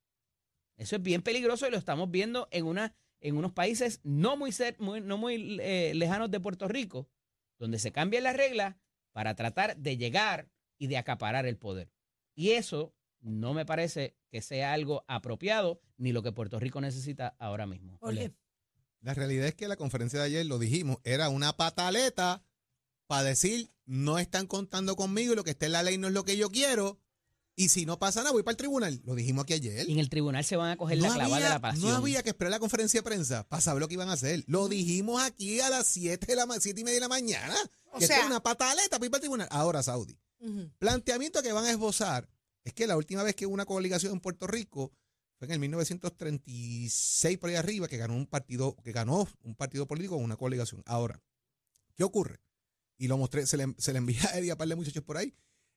Eso 0.77 0.97
es 0.97 1.03
bien 1.03 1.23
peligroso 1.23 1.67
y 1.67 1.71
lo 1.71 1.79
estamos 1.79 2.11
viendo 2.11 2.47
en, 2.51 2.67
una, 2.67 2.95
en 3.21 3.37
unos 3.37 3.53
países 3.53 4.01
no 4.05 4.37
muy- 4.37 4.53
no 4.79 5.17
muy 5.19 5.59
eh, 5.61 5.93
lejanos 5.95 6.31
de 6.31 6.41
Puerto 6.41 6.69
Rico, 6.69 7.09
donde 7.59 7.79
se 7.79 7.91
cambian 7.91 8.25
las 8.25 8.37
reglas 8.37 8.77
para 9.13 9.35
tratar 9.35 9.77
de 9.77 9.97
llegar 9.97 10.49
y 10.79 10.87
de 10.87 10.97
acaparar 10.97 11.47
el 11.47 11.57
poder. 11.57 11.91
Y 12.35 12.51
eso 12.53 12.95
no 13.21 13.53
me 13.53 13.67
parece 13.67 14.17
que 14.31 14.41
sea 14.43 14.73
algo 14.73 15.05
apropiado 15.09 15.81
ni 15.97 16.13
lo 16.13 16.23
que 16.23 16.33
Puerto 16.33 16.59
Rico 16.61 16.81
necesita 16.81 17.35
ahora 17.39 17.67
mismo. 17.67 17.99
La 19.01 19.15
realidad 19.15 19.47
es 19.47 19.55
que 19.55 19.69
la 19.69 19.77
conferencia 19.77 20.19
de 20.19 20.27
ayer, 20.27 20.47
lo 20.47 20.59
dijimos, 20.59 20.99
era 21.05 21.29
una 21.29 21.57
pataleta 21.57 22.43
para 23.07 23.23
decir, 23.25 23.71
no 23.87 24.19
están 24.19 24.47
contando 24.47 24.97
conmigo 24.97 25.33
y 25.33 25.37
lo 25.37 25.45
que 25.45 25.51
está 25.51 25.67
en 25.67 25.73
la 25.73 25.83
ley 25.83 25.99
no 25.99 26.09
es 26.09 26.13
lo 26.13 26.25
que 26.25 26.37
yo 26.37 26.51
quiero. 26.51 27.01
Y 27.57 27.71
si 27.71 27.87
no 27.87 27.99
pasa 27.99 28.21
nada, 28.21 28.31
voy 28.33 28.45
para 28.45 28.53
el 28.53 28.57
tribunal. 28.57 29.01
Lo 29.05 29.17
dijimos 29.17 29.43
aquí 29.45 29.55
ayer. 29.55 29.89
Y 29.89 29.93
en 29.95 29.99
el 29.99 30.09
tribunal 30.11 30.45
se 30.45 30.57
van 30.57 30.71
a 30.71 30.77
coger 30.77 30.99
la 30.99 31.09
No 31.09 31.15
clava 31.15 31.41
de 31.41 31.49
la 31.49 31.61
pasión. 31.61 31.91
no 31.91 31.97
había 31.97 32.23
que 32.23 32.29
esperar 32.31 32.53
la 32.53 32.61
conferencia 32.61 33.01
de 33.01 33.05
prensa 33.05 33.49
para 33.49 33.61
saber 33.61 33.81
lo 33.81 33.89
que 33.89 33.95
iban 33.95 34.09
a 34.09 34.13
hacer. 34.13 34.45
Lo 34.47 34.69
dijimos 34.69 35.21
aquí 35.23 35.59
a 35.61 35.69
las 35.71 35.87
7 35.89 36.27
de 36.27 36.37
la 36.37 36.47
siete 36.61 36.81
y 36.83 36.85
media 36.85 36.97
de 36.97 37.01
la 37.01 37.09
mañana. 37.09 37.57
O 37.93 37.99
que 37.99 38.07
sea- 38.07 38.19
era 38.19 38.27
una 38.27 38.41
pataleta 38.43 38.91
para 38.99 39.07
ir 39.07 39.11
para 39.11 39.19
el 39.19 39.23
tribunal. 39.23 39.49
Ahora, 39.51 39.83
Saudi. 39.83 40.17
Planteamiento 40.79 41.43
que 41.43 41.53
van 41.53 41.65
a 41.65 41.71
esbozar 41.71 42.29
es 42.65 42.73
que 42.73 42.87
la 42.87 42.97
última 42.97 43.23
vez 43.23 43.35
que 43.35 43.47
hubo 43.47 43.55
una 43.55 43.67
coaligación 43.67 44.13
en 44.13 44.21
Puerto 44.21 44.47
Rico 44.47 44.93
fue 45.37 45.47
en 45.47 45.53
el 45.53 45.59
1936 45.61 47.39
por 47.39 47.51
ahí 47.51 47.57
arriba 47.57 47.89
que 47.89 47.97
ganó 47.97 48.15
un 48.15 48.27
partido 48.27 48.77
que 48.83 48.93
ganó 48.93 49.29
un 49.43 49.55
partido 49.55 49.87
político 49.87 50.17
con 50.17 50.25
una 50.25 50.37
coaligación. 50.37 50.83
Ahora, 50.87 51.23
¿qué 51.95 52.05
ocurre? 52.05 52.41
Y 52.97 53.07
lo 53.07 53.17
mostré, 53.17 53.47
se 53.47 53.57
le, 53.57 53.75
se 53.79 53.93
le 53.93 53.99
envía 53.99 54.21
a 54.31 54.39
Eddie 54.39 54.51
a 54.51 54.57
par 54.57 54.69
de 54.69 54.75
muchachos 54.75 55.05
por 55.05 55.17
ahí. 55.17 55.35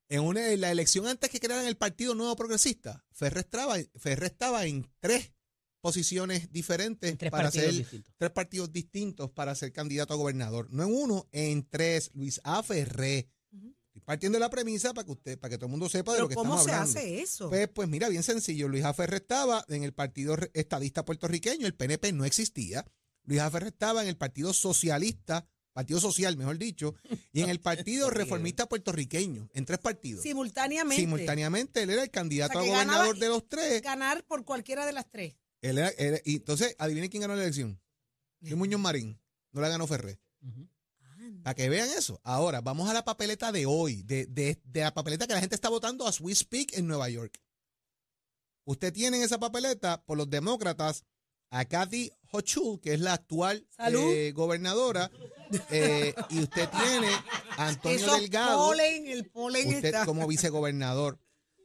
En, 0.09 0.23
una, 0.23 0.51
en 0.51 0.59
la 0.59 0.71
elección 0.71 1.07
antes 1.07 1.29
que 1.29 1.39
crearan 1.39 1.67
el 1.67 1.77
Partido 1.77 2.15
Nuevo 2.15 2.35
Progresista, 2.35 3.05
Ferrer 3.11 3.45
estaba, 3.45 3.77
Ferrer 3.95 4.31
estaba 4.31 4.65
en 4.65 4.91
tres 4.99 5.31
posiciones 5.79 6.51
diferentes 6.51 7.17
Tres 7.17 7.31
para 7.31 7.45
partidos 7.45 7.67
ser 7.67 7.75
distintos. 7.75 8.13
tres 8.17 8.31
partidos 8.31 8.71
distintos 8.71 9.31
para 9.31 9.55
ser 9.55 9.71
candidato 9.71 10.13
a 10.13 10.17
gobernador. 10.17 10.67
No 10.71 10.83
en 10.83 10.93
uno, 10.93 11.27
en 11.31 11.67
tres. 11.67 12.11
Luis 12.13 12.41
A. 12.43 12.61
Ferré. 12.63 13.29
Estoy 13.93 14.01
partiendo 14.05 14.37
de 14.37 14.39
la 14.39 14.49
premisa 14.49 14.93
para 14.93 15.05
que 15.05 15.11
usted, 15.11 15.37
para 15.37 15.49
que 15.49 15.57
todo 15.57 15.65
el 15.65 15.71
mundo 15.71 15.89
sepa 15.89 16.13
de 16.13 16.19
lo 16.21 16.29
que 16.29 16.35
¿cómo 16.35 16.53
estamos 16.55 16.65
se 16.65 16.71
hablando. 16.71 16.97
hace 16.99 17.21
eso? 17.21 17.49
Pues, 17.49 17.67
pues 17.67 17.89
mira, 17.89 18.07
bien 18.07 18.23
sencillo. 18.23 18.69
Luis 18.69 18.85
A. 18.85 18.93
Ferré 18.93 19.17
estaba 19.17 19.65
en 19.67 19.83
el 19.83 19.93
Partido 19.93 20.37
Estadista 20.53 21.03
Puertorriqueño, 21.03 21.67
el 21.67 21.75
PNP 21.75 22.13
no 22.13 22.23
existía. 22.23 22.85
Luis 23.25 23.41
A. 23.41 23.51
Ferré 23.51 23.67
estaba 23.67 24.01
en 24.01 24.07
el 24.07 24.15
Partido 24.15 24.53
Socialista, 24.53 25.45
Partido 25.73 25.99
Social, 25.99 26.37
mejor 26.37 26.57
dicho, 26.57 26.95
y 27.33 27.41
en 27.41 27.49
el 27.49 27.59
Partido 27.61 28.09
Reformista 28.09 28.69
Puertorriqueño, 28.69 29.49
en 29.53 29.65
tres 29.65 29.79
partidos. 29.79 30.23
Simultáneamente. 30.23 31.01
Simultáneamente, 31.01 31.83
él 31.83 31.89
era 31.89 32.03
el 32.03 32.11
candidato 32.11 32.59
O 32.59 32.61
sea, 32.61 32.71
que 32.71 32.73
a 32.73 32.83
gobernador 32.85 33.17
de 33.17 33.27
los 33.27 33.47
tres. 33.49 33.81
Ganar 33.81 34.23
por 34.25 34.45
cualquiera 34.45 34.85
de 34.85 34.93
las 34.93 35.09
tres. 35.11 35.35
Él 35.61 35.77
era- 35.77 35.91
y 36.25 36.37
entonces, 36.37 36.75
adivinen 36.79 37.09
quién 37.09 37.21
ganó 37.21 37.35
la 37.35 37.43
elección. 37.43 37.77
Luis 38.39 38.55
Muñoz 38.55 38.79
Marín. 38.79 39.19
No 39.51 39.59
la 39.59 39.67
ganó 39.67 39.85
Ferré. 39.85 40.17
Ujú. 40.41 40.67
Para 41.43 41.55
que 41.55 41.69
vean 41.69 41.89
eso. 41.97 42.19
Ahora, 42.23 42.61
vamos 42.61 42.89
a 42.89 42.93
la 42.93 43.03
papeleta 43.03 43.51
de 43.51 43.65
hoy, 43.65 44.03
de, 44.03 44.25
de- 44.27 44.59
de 44.63 44.81
la 44.81 44.93
papeleta 44.93 45.27
que 45.27 45.33
la 45.33 45.39
gente 45.39 45.55
está 45.55 45.69
votando 45.69 46.05
a 46.07 46.11
Swiss 46.11 46.43
Peak 46.43 46.73
en 46.77 46.87
Nueva 46.87 47.09
York. 47.09 47.39
Usted 48.65 48.93
tiene 48.93 49.17
en 49.17 49.23
esa 49.23 49.39
papeleta 49.39 50.03
por 50.03 50.17
los 50.17 50.29
demócratas 50.29 51.03
a 51.49 51.65
Kathy 51.65 52.11
Hochul, 52.31 52.79
que 52.79 52.93
es 52.93 52.99
la 53.01 53.13
actual 53.13 53.67
eh, 54.13 54.31
gobernadora, 54.33 55.11
eh, 55.69 56.13
y 56.29 56.39
usted 56.39 56.69
tiene 56.69 57.09
a 57.57 57.67
Antonio 57.67 57.97
Delgado 58.15 58.67
polen, 58.67 59.07
el 59.07 59.29
polen 59.29 59.67
usted 59.67 59.85
está. 59.85 60.05
como 60.05 60.27
vicegobernador. 60.27 61.19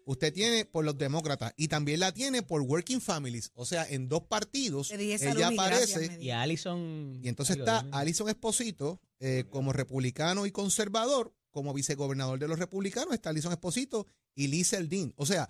Usted 0.09 0.33
tiene 0.33 0.65
por 0.65 0.85
los 0.85 0.97
demócratas 0.97 1.53
y 1.57 1.67
también 1.67 1.99
la 1.99 2.13
tiene 2.13 2.43
por 2.43 2.63
Working 2.63 3.01
Families. 3.01 3.51
O 3.55 3.67
sea, 3.67 3.85
en 3.89 4.09
dos 4.09 4.23
partidos 4.23 4.93
ella 4.93 5.19
gracias, 5.19 5.53
aparece 5.53 6.19
Y. 6.23 6.31
Allison. 6.31 7.19
y 7.21 7.29
entonces 7.29 7.57
está. 7.57 7.85
Alison 7.91 8.29
Esposito 8.29 9.01
eh, 9.19 9.47
como 9.51 9.73
republicano 9.73 10.47
y 10.47 10.53
conservador, 10.53 11.35
como 11.51 11.75
vicegobernador 11.75 12.39
de 12.39 12.47
los 12.47 12.61
republicanos, 12.61 13.15
está 13.15 13.31
Alison 13.31 13.51
Esposito 13.51 14.07
y 14.37 14.47
Lisa 14.47 14.77
Eldin. 14.77 15.13
O 15.17 15.27
sea, 15.27 15.49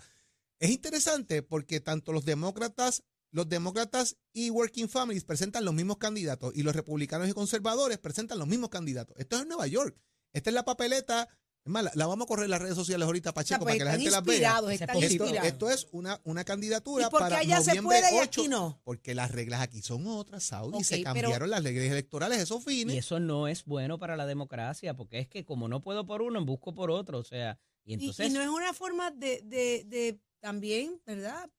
es 0.57 0.71
interesante 0.71 1.43
porque 1.43 1.79
tanto 1.79 2.11
los 2.11 2.25
demócratas, 2.25 3.03
los 3.29 3.47
demócratas 3.47 4.17
y 4.33 4.49
Working 4.49 4.89
Families 4.89 5.23
presentan 5.23 5.65
los 5.65 5.75
mismos 5.75 5.97
candidatos 5.97 6.51
y 6.55 6.63
los 6.63 6.75
republicanos 6.75 7.29
y 7.29 7.33
conservadores 7.33 7.99
presentan 7.99 8.39
los 8.39 8.47
mismos 8.47 8.71
candidatos. 8.71 9.15
Esto 9.19 9.35
es 9.35 9.43
en 9.43 9.49
Nueva 9.49 9.67
York. 9.67 9.95
Esta 10.33 10.49
es 10.49 10.53
la 10.55 10.65
papeleta. 10.65 11.29
Es 11.67 11.71
más, 11.73 11.83
la, 11.83 11.91
la 11.95 12.07
vamos 12.07 12.25
a 12.25 12.27
correr 12.27 12.45
en 12.45 12.51
las 12.51 12.61
redes 12.61 12.75
sociales 12.75 13.05
ahorita, 13.05 13.29
O 13.29 13.33
sea, 13.33 13.35
Pacheco, 13.35 13.59
pues 13.65 13.73
para 13.73 13.77
que 13.77 13.83
la 13.83 13.91
gente 13.91 14.09
las 14.11 14.23
vea. 14.23 14.35
están. 14.71 14.71
Esto, 14.97 14.99
inspirados. 15.25 15.47
esto 15.51 15.69
es 15.69 15.87
una, 15.91 16.21
una 16.23 16.43
candidatura 16.45 17.07
¿Y 17.07 17.09
por 17.09 17.19
qué 17.19 17.23
para 17.25 17.37
allá 17.39 17.59
se 17.61 17.67
noviembre 17.75 17.99
puede 17.99 18.15
y 18.15 18.19
8, 18.19 18.41
aquí 18.41 18.47
no? 18.47 18.79
porque 18.85 19.13
las 19.13 19.31
reglas 19.31 19.61
aquí 19.61 19.81
son 19.81 20.07
otras, 20.07 20.43
Saudi, 20.45 20.77
Ok, 20.77 20.83
se 20.83 20.95
pero- 20.97 21.03
cambiaron 21.13 21.49
las 21.49 21.61
leyes 21.61 21.91
electorales, 21.91 22.39
esos 22.39 22.63
fines. 22.63 22.95
Y 22.95 22.99
eso 22.99 23.19
no 23.19 23.47
es 23.49 23.65
bueno 23.65 23.99
para 23.99 24.15
la 24.15 24.25
democracia, 24.25 24.93
porque 24.95 25.19
es 25.19 25.27
que 25.27 25.43
como 25.43 25.67
no 25.67 25.81
puedo 25.81 26.05
por 26.05 26.21
uno, 26.21 26.43
busco 26.45 26.73
por 26.73 26.89
otro. 26.89 27.17
O 27.19 27.23
sea, 27.25 27.59
y 27.83 27.91
Y, 27.91 27.93
entonces. 27.95 28.29
y 28.29 28.33
no 28.33 28.41
es 28.41 28.47
una 28.47 28.73
forma 28.73 29.11
de, 29.11 29.41
de, 29.43 29.83
de 29.85 30.19
también, 30.39 31.01
¿verdad? 31.05 31.49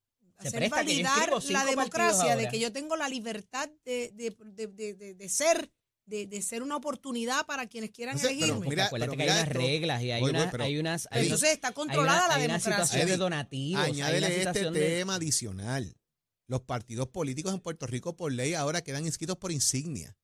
Se 0.40 0.48
Hacer 0.48 0.60
presta 0.60 0.84
que 0.84 0.96
yo 0.98 1.02
validar 1.04 1.14
cinco 1.24 1.52
la 1.52 1.58
partidos 1.58 1.70
democracia 1.70 2.24
de 2.24 2.32
ahora. 2.32 2.50
que 2.50 2.60
yo 2.60 2.72
tengo 2.72 2.96
la 2.96 3.08
libertad 3.08 3.68
de, 3.84 4.10
de, 4.14 4.36
de, 4.54 4.66
de, 4.68 4.94
de- 4.94 5.14
de 5.14 5.28
ser 5.28 5.70
de, 6.08 6.26
de 6.26 6.42
ser 6.42 6.62
una 6.62 6.76
oportunidad 6.76 7.46
para 7.46 7.66
quienes 7.66 7.90
quieran 7.90 8.16
No 8.16 8.20
sé, 8.20 8.28
elegirme. 8.30 8.58
pero 8.60 8.70
mira, 8.70 8.86
acuérdate 8.86 9.10
pero 9.10 9.16
que 9.18 9.22
hay 9.30 9.36
unas 9.38 9.48
esto. 9.48 9.58
reglas 9.58 10.02
y 10.02 10.10
hay, 10.10 10.20
Voy, 10.20 10.32
voy, 10.32 10.40
una- 10.40 10.50
pero- 10.50 10.64
hay 10.64 10.78
unas... 10.78 11.08
hay 11.10 11.22
Entonces 11.24 11.50
está 11.52 11.68
hay 11.68 11.74
controlada 11.74 12.18
una- 12.20 12.28
la 12.28 12.34
hay 12.34 12.44
una 12.46 12.54
democracia. 12.58 12.84
situación 12.86 13.06
de 13.08 13.16
donativos. 13.16 13.82
hay 13.84 13.90
una 13.92 14.06
Añádele 14.06 14.42
este 14.42 14.70
de- 14.70 14.80
tema 14.98 15.14
adicional. 15.16 15.94
Los 16.46 16.62
partidos 16.62 17.08
políticos 17.08 17.52
en 17.52 17.60
Puerto 17.60 17.86
Rico 17.86 18.16
por 18.16 18.32
ley 18.32 18.54
ahora 18.54 18.80
quedan 18.82 19.04
inscritos 19.04 19.36
por 19.36 19.52
insignia. 19.52 20.16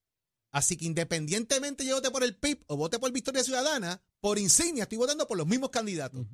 Así 0.51 0.77
que 0.77 0.85
independientemente 0.85 1.85
yo 1.85 1.95
vote 1.95 2.09
por 2.11 2.23
el 2.23 2.35
PIB 2.35 2.63
o 2.67 2.77
vote 2.77 2.97
por 2.97 3.11
Victoria 3.11 3.43
Ciudadana, 3.43 4.01
por 4.21 4.39
insignia 4.39 4.83
estoy 4.83 4.97
votando 4.97 5.27
por 5.27 5.37
los 5.37 5.45
mismos 5.45 5.69
candidatos. 5.69 6.25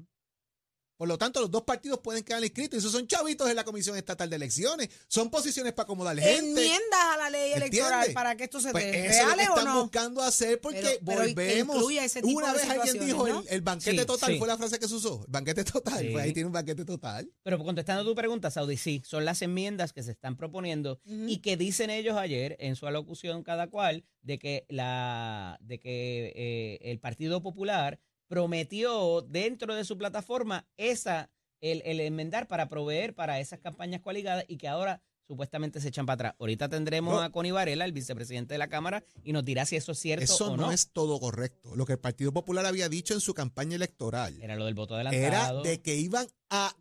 Por 1.02 1.08
lo 1.08 1.18
tanto, 1.18 1.42
los 1.42 1.50
dos 1.50 1.64
partidos 1.64 1.98
pueden 1.98 2.24
quedar 2.24 2.44
inscritos. 2.44 2.78
Esos 2.78 2.92
son 2.92 3.08
chavitos 3.08 3.50
en 3.50 3.56
la 3.56 3.64
Comisión 3.64 3.98
Estatal 3.98 4.30
de 4.30 4.36
Elecciones. 4.36 4.88
Son 5.08 5.32
posiciones 5.32 5.74
para 5.74 5.86
acomodar 5.86 6.16
gente. 6.20 6.38
Enmiendas 6.38 7.00
a 7.16 7.18
la 7.18 7.30
ley 7.32 7.54
electoral 7.54 7.92
¿Entiendes? 7.94 8.14
para 8.14 8.36
que 8.38 8.44
esto 8.44 8.60
se 8.60 8.72
Pues 8.72 8.84
dé. 8.84 9.08
eso 9.08 9.10
es 9.10 9.18
lo 9.18 9.30
que 9.30 9.36
¿Reales 9.36 9.50
o 9.50 9.58
están 9.58 9.74
no? 9.74 9.82
buscando 9.82 10.22
hacer 10.22 10.62
porque 10.62 10.80
Pero- 10.80 11.00
pero 11.04 11.24
y 11.24 11.28
que 11.30 11.34
volvemos. 11.34 11.76
incluya 11.78 12.06
ese 12.06 12.22
tipo 12.22 12.38
Una 12.38 12.54
de 12.54 12.60
vez 12.60 12.70
alguien 12.70 13.04
dijo 13.04 13.28
¿no? 13.28 13.40
el, 13.40 13.48
el 13.48 13.62
banquete 13.62 13.98
Sí, 14.00 14.06
total, 14.06 14.32
sí. 14.34 14.38
fue 14.38 14.48
la 14.48 14.58
frase 14.58 14.78
que 14.78 14.88
se 14.88 14.94
usó. 14.94 15.24
El 15.26 15.32
banquete 15.32 15.64
total. 15.64 16.00
Sí. 16.02 16.10
Pues 16.12 16.24
ahí 16.24 16.34
tiene 16.34 16.46
un 16.46 16.54
banquete 16.54 16.86
total. 16.86 17.32
Pero 17.42 17.58
contestando 17.58 18.06
tu 18.06 18.14
pregunta, 18.14 18.52
Saudi, 18.52 18.78
sí, 18.78 19.02
son 19.04 19.26
las 19.26 19.42
enmiendas 19.42 19.94
que 19.94 20.04
se 20.04 20.12
están 20.12 20.38
proponiendo 20.38 21.02
y 21.08 21.38
que 21.40 21.58
dicen 21.58 21.90
ellos 21.90 22.16
ayer 22.16 22.58
en 22.60 22.76
su 22.76 22.86
alocución 22.86 23.42
cada 23.42 23.72
cual 23.72 24.04
de 24.22 24.38
que 24.38 24.68
la 24.70 25.58
de 25.62 25.80
que 25.80 26.32
eh, 26.36 26.92
el 26.92 27.00
Partido 27.00 27.42
Popular 27.42 28.00
prometió 28.32 29.22
dentro 29.22 29.76
de 29.76 29.84
su 29.86 29.98
plataforma 29.98 30.66
esa 30.78 31.30
el, 31.60 31.82
el 31.86 32.00
enmendar 32.00 32.48
para 32.48 32.70
proveer 32.70 33.14
para 33.14 33.40
esas 33.40 33.60
campañas 33.60 34.02
coaligadas 34.02 34.46
y 34.48 34.58
que 34.58 34.68
ahora 34.68 35.02
supuestamente 35.28 35.80
se 35.80 35.90
echan 35.90 36.06
para 36.06 36.16
atrás. 36.30 36.36
Ahorita 36.40 36.68
tendremos 36.70 37.14
No. 37.14 37.22
a 37.22 37.30
Connie 37.32 37.52
Varela, 37.52 37.86
el 37.86 37.92
vicepresidente 37.94 38.54
de 38.54 38.58
la 38.58 38.68
Cámara, 38.68 39.04
y 39.24 39.32
nos 39.34 39.46
dirá 39.46 39.66
si 39.66 39.76
eso 39.76 39.92
es 39.92 40.00
cierto 40.00 40.24
Eso 40.26 40.52
o 40.54 40.58
no, 40.58 40.64
no. 40.68 40.72
es 40.72 40.90
todo 40.92 41.20
correcto. 41.20 41.76
Lo 41.76 41.86
que 41.86 41.94
el 41.94 42.00
Partido 42.00 42.34
Popular 42.34 42.66
había 42.66 42.90
dicho 42.90 43.14
en 43.14 43.22
su 43.22 43.34
campaña 43.34 43.76
electoral 43.76 44.42
Era 44.42 44.56
lo 44.56 44.66
del 44.66 44.74
voto 44.74 45.00
era 45.00 45.10
adelantado. 45.10 45.62
de 45.64 45.82
que 45.82 45.96
iban 45.96 46.28
a 46.50 46.76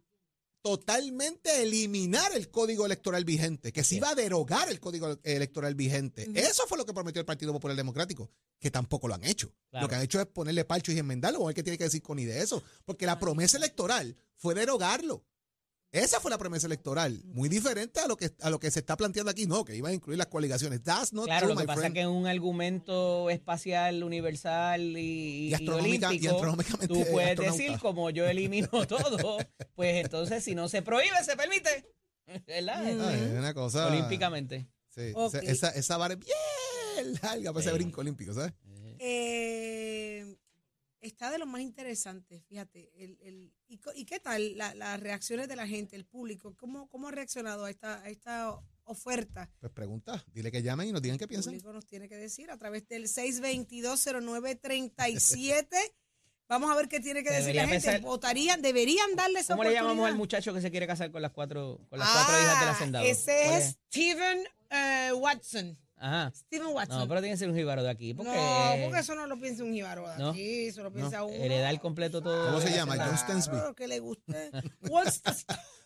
totalmente 0.62 1.62
eliminar 1.62 2.32
el 2.34 2.50
código 2.50 2.84
electoral 2.84 3.24
vigente, 3.24 3.72
que 3.72 3.84
se 3.84 3.96
iba 3.96 4.10
a 4.10 4.14
derogar 4.14 4.68
el 4.68 4.80
código 4.80 5.18
electoral 5.22 5.74
vigente. 5.74 6.30
Eso 6.34 6.66
fue 6.66 6.78
lo 6.78 6.84
que 6.84 6.92
prometió 6.92 7.20
el 7.20 7.26
Partido 7.26 7.52
Popular 7.52 7.76
Democrático, 7.76 8.30
que 8.58 8.70
tampoco 8.70 9.08
lo 9.08 9.14
han 9.14 9.24
hecho. 9.24 9.52
Claro. 9.70 9.84
Lo 9.84 9.88
que 9.88 9.94
han 9.94 10.02
hecho 10.02 10.20
es 10.20 10.26
ponerle 10.26 10.64
palchos 10.64 10.94
y 10.94 10.98
enmendarlo. 10.98 11.40
O 11.40 11.48
el 11.48 11.54
que 11.54 11.62
tiene 11.62 11.78
que 11.78 11.84
decir 11.84 12.02
Connie 12.02 12.26
de 12.26 12.42
eso. 12.42 12.62
Porque 12.84 13.06
la 13.06 13.18
promesa 13.18 13.56
electoral 13.56 14.16
fue 14.36 14.54
derogarlo. 14.54 15.24
Esa 15.92 16.20
fue 16.20 16.30
la 16.30 16.38
promesa 16.38 16.68
electoral, 16.68 17.20
muy 17.24 17.48
diferente 17.48 17.98
a 17.98 18.06
lo 18.06 18.16
que 18.16 18.30
a 18.42 18.48
lo 18.50 18.60
que 18.60 18.70
se 18.70 18.78
está 18.78 18.96
planteando 18.96 19.28
aquí, 19.30 19.46
no, 19.46 19.64
que 19.64 19.74
iba 19.74 19.88
a 19.88 19.92
incluir 19.92 20.18
las 20.18 20.28
coaligaciones. 20.28 20.82
That's 20.84 21.12
not 21.12 21.24
Claro, 21.24 21.48
true, 21.48 21.54
lo 21.54 21.58
que 21.58 21.64
my 21.64 21.66
pasa 21.66 21.78
es 21.78 21.80
friend. 21.80 21.94
que 21.94 22.00
en 22.02 22.08
un 22.08 22.26
argumento 22.28 23.28
espacial, 23.28 24.04
universal 24.04 24.80
y, 24.96 25.00
Y 25.00 25.48
y 25.48 25.54
astronómica- 25.54 26.06
y 26.06 26.08
olímpico, 26.08 26.34
astronómicamente 26.36 26.88
tú 26.88 27.04
puedes 27.10 27.36
decir, 27.36 27.76
como 27.80 28.10
yo 28.10 28.24
elimino 28.28 28.68
todo, 28.88 29.38
pues 29.74 30.04
entonces 30.04 30.44
si 30.44 30.54
no 30.54 30.68
se 30.68 30.82
prohíbe, 30.82 31.24
se 31.24 31.36
permite. 31.36 31.86
¿Verdad? 32.46 32.84
Ay, 32.84 33.24
es 33.32 33.38
una 33.38 33.52
cosa 33.54 33.88
Olímpicamente. 33.88 34.68
Sí, 34.94 35.12
esa, 35.16 35.38
esa, 35.40 35.68
esa 35.70 35.96
vara 35.96 36.14
es 36.14 36.20
bien 36.20 37.14
larga 37.22 37.52
para 37.52 37.60
ese 37.64 37.70
Sí. 37.70 37.74
brinco 37.74 38.00
olímpico, 38.00 38.32
¿sabes? 38.34 38.52
Eh, 39.02 39.29
está 41.00 41.30
de 41.30 41.38
lo 41.38 41.46
más 41.46 41.62
interesante, 41.62 42.40
fíjate. 42.42 42.90
El, 43.02 43.18
el- 43.22 43.52
y, 43.68 43.78
co- 43.78 43.92
y 43.94 44.04
qué 44.04 44.20
tal 44.20 44.56
la- 44.58 44.74
las 44.74 45.00
reacciones 45.00 45.48
de 45.48 45.56
la 45.56 45.66
gente, 45.66 45.96
el 45.96 46.04
público? 46.04 46.54
¿Cómo, 46.56 46.88
cómo 46.88 47.08
ha 47.08 47.12
reaccionado 47.12 47.64
a 47.64 47.70
esta, 47.70 48.02
a 48.02 48.08
esta 48.08 48.58
oferta? 48.84 49.50
Pues 49.60 49.72
pregunta, 49.72 50.24
dile 50.32 50.50
que 50.52 50.62
llamen 50.62 50.88
y 50.88 50.92
nos 50.92 51.02
digan 51.02 51.18
qué 51.18 51.24
El 51.24 51.28
piensan. 51.28 51.52
público 51.52 51.72
nos 51.72 51.86
tiene 51.86 52.08
que 52.08 52.16
decir 52.16 52.50
a 52.50 52.56
través 52.58 52.86
del 52.88 53.04
6220937. 53.08 55.66
Vamos 56.48 56.70
a 56.70 56.74
ver 56.74 56.88
qué 56.88 56.98
tiene 56.98 57.22
que 57.22 57.30
decir 57.30 57.54
la 57.54 57.68
gente. 57.68 57.86
pensar- 57.86 58.00
¿Votarían, 58.00 58.60
deberían 58.60 59.14
darle 59.14 59.38
esa 59.40 59.54
¿Cómo 59.54 59.62
le 59.64 59.72
llamamos 59.72 60.06
al 60.08 60.16
muchacho 60.16 60.52
que 60.52 60.60
se 60.60 60.70
quiere 60.72 60.86
casar 60.86 61.12
con 61.12 61.22
las 61.22 61.30
cuatro, 61.30 61.78
con 61.88 61.98
las 62.00 62.08
cuatro 62.10 62.34
hijas 62.42 62.58
del 62.60 62.68
Ah, 62.68 62.72
hacendado? 62.72 63.04
Ese 63.06 63.40
¿Cuál 63.44 63.62
es 63.62 63.78
Steven 63.88 64.44
eh, 64.70 65.12
Watson. 65.14 65.78
Ajá. 66.00 66.32
Steven 66.34 66.68
Watson. 66.74 66.98
No, 66.98 67.06
pero 67.08 67.20
tiene 67.20 67.34
que 67.34 67.38
ser 67.38 67.50
un 67.50 67.54
jíbaro 67.56 67.82
de 67.82 67.90
aquí. 67.90 68.14
Porque, 68.14 68.32
No, 68.32 68.84
porque 68.84 69.00
eso 69.00 69.14
no 69.14 69.26
lo 69.26 69.38
piensa 69.38 69.62
un 69.64 69.72
jíbaro 69.72 70.08
de 70.08 70.18
¿No? 70.18 70.30
aquí, 70.30 70.66
eso 70.66 70.82
lo 70.82 70.90
piensa 70.92 71.22
uno. 71.24 71.34
heredar 71.34 71.78
completo 71.80 72.22
todo. 72.22 72.46
¿Cómo 72.46 72.60
se 72.60 72.72
llama? 72.74 72.96
John 72.96 73.18
Stensby. 73.18 73.52
Claro, 73.56 73.74
que 73.74 73.86
le 73.86 73.98
guste. 74.00 74.50
What's 74.90 75.20
the- 75.22 75.32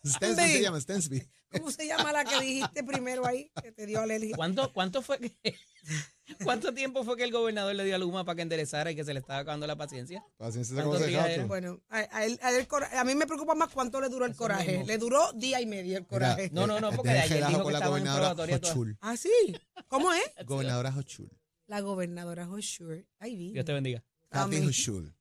Stensby 0.04 0.49
se 0.49 0.62
llama 0.62 0.80
Stensby. 0.80 1.28
¿Cómo 1.50 1.70
se 1.70 1.87
llama 1.87 2.12
la 2.12 2.25
que 2.25 2.40
dijiste 2.40 2.82
primero 2.82 3.25
ahí? 3.26 3.50
Que 3.62 3.70
te 3.73 3.87
dio 3.87 4.00
alergia. 4.00 4.34
¿Cuánto, 4.37 4.73
¿Cuánto 4.73 5.02
fue 5.02 5.18
que, 5.20 5.54
cuánto 6.42 6.75
tiempo 6.75 7.04
fue 7.04 7.16
que 7.16 7.23
el 7.25 7.30
gobernador 7.30 7.75
le 7.76 7.84
dio 7.84 7.94
a 7.94 7.99
Luma 7.99 8.25
para 8.25 8.34
que 8.37 8.42
enderezara 8.42 8.90
y 8.90 8.96
que 8.96 9.04
se 9.04 9.14
le 9.14 9.20
estaba 9.20 9.38
acabando 9.40 9.66
la 9.66 9.76
paciencia? 9.76 10.25
Paciencia 10.37 10.75
¿Cuántos 10.75 11.00
como 11.08 11.25
se? 11.26 11.44
Bueno, 11.44 11.80
a, 11.88 11.99
a 12.11 12.25
él- 12.25 12.40
a 12.42 12.50
él 12.50 12.66
a 12.96 13.04
mí 13.04 13.14
me 13.14 13.26
preocupa 13.26 13.54
más 13.54 13.68
cuánto 13.70 14.00
le 14.00 14.08
duró 14.08 14.25
el 14.25 14.32
Eso 14.32 14.38
coraje. 14.38 14.73
mismo. 14.73 14.87
Le 14.87 14.99
duró 14.99 15.32
día 15.34 15.61
y 15.61 15.66
medio 15.66 15.96
el 15.96 16.06
coraje. 16.06 16.50
No, 16.52 16.66
no, 16.66 16.80
no, 16.80 16.90
porque 16.90 17.12
Deja 17.12 17.25
ayer 17.25 17.46
dijo 17.46 17.62
con 17.62 17.66
que 17.68 17.73
la 17.73 17.78
estaba 17.78 17.99
en 17.99 18.04
gobernadora 18.04 18.56
Hochul. 18.56 18.99
Ah, 19.00 19.16
sí. 19.16 19.30
¿Cómo 19.87 20.12
es? 20.12 20.25
Gobernadora 20.44 20.92
Hochul. 20.96 21.30
La 21.66 21.80
gobernadora 21.80 22.49
Hoshur. 22.50 23.06
Ay, 23.20 23.37
vi. 23.37 23.52
Dios 23.52 23.64
te 23.64 23.73
bendiga. 23.73 24.02
Kathy. 24.28 24.56
Hochul. 24.66 25.14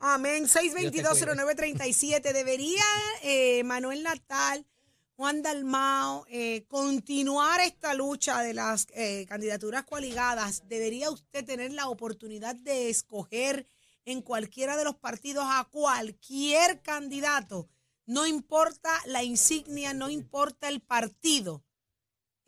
Amén. 0.00 0.44
Dios 0.44 0.52
te 0.52 0.70
cuide. 0.70 0.90
6220937. 0.96 2.32
Debería 2.32 2.84
eh, 3.22 3.62
Manuel 3.64 4.02
Natal, 4.02 4.66
Juan 5.14 5.42
Dalmao, 5.42 6.24
eh, 6.30 6.64
continuar 6.68 7.60
esta 7.60 7.92
lucha 7.92 8.40
de 8.40 8.54
las 8.54 8.86
eh, 8.94 9.26
candidaturas 9.28 9.84
coaligadas. 9.84 10.62
Debería 10.66 11.10
usted 11.10 11.44
tener 11.44 11.72
la 11.72 11.88
oportunidad 11.88 12.56
de 12.56 12.88
escoger 12.88 13.66
en 14.06 14.22
cualquiera 14.22 14.78
de 14.78 14.84
los 14.84 14.96
partidos 14.96 15.44
a 15.46 15.68
cualquier 15.70 16.80
candidato. 16.80 17.68
No 18.06 18.26
importa 18.26 18.90
la 19.04 19.22
insignia, 19.22 19.92
no 19.92 20.08
importa 20.08 20.68
el 20.68 20.80
partido. 20.80 21.62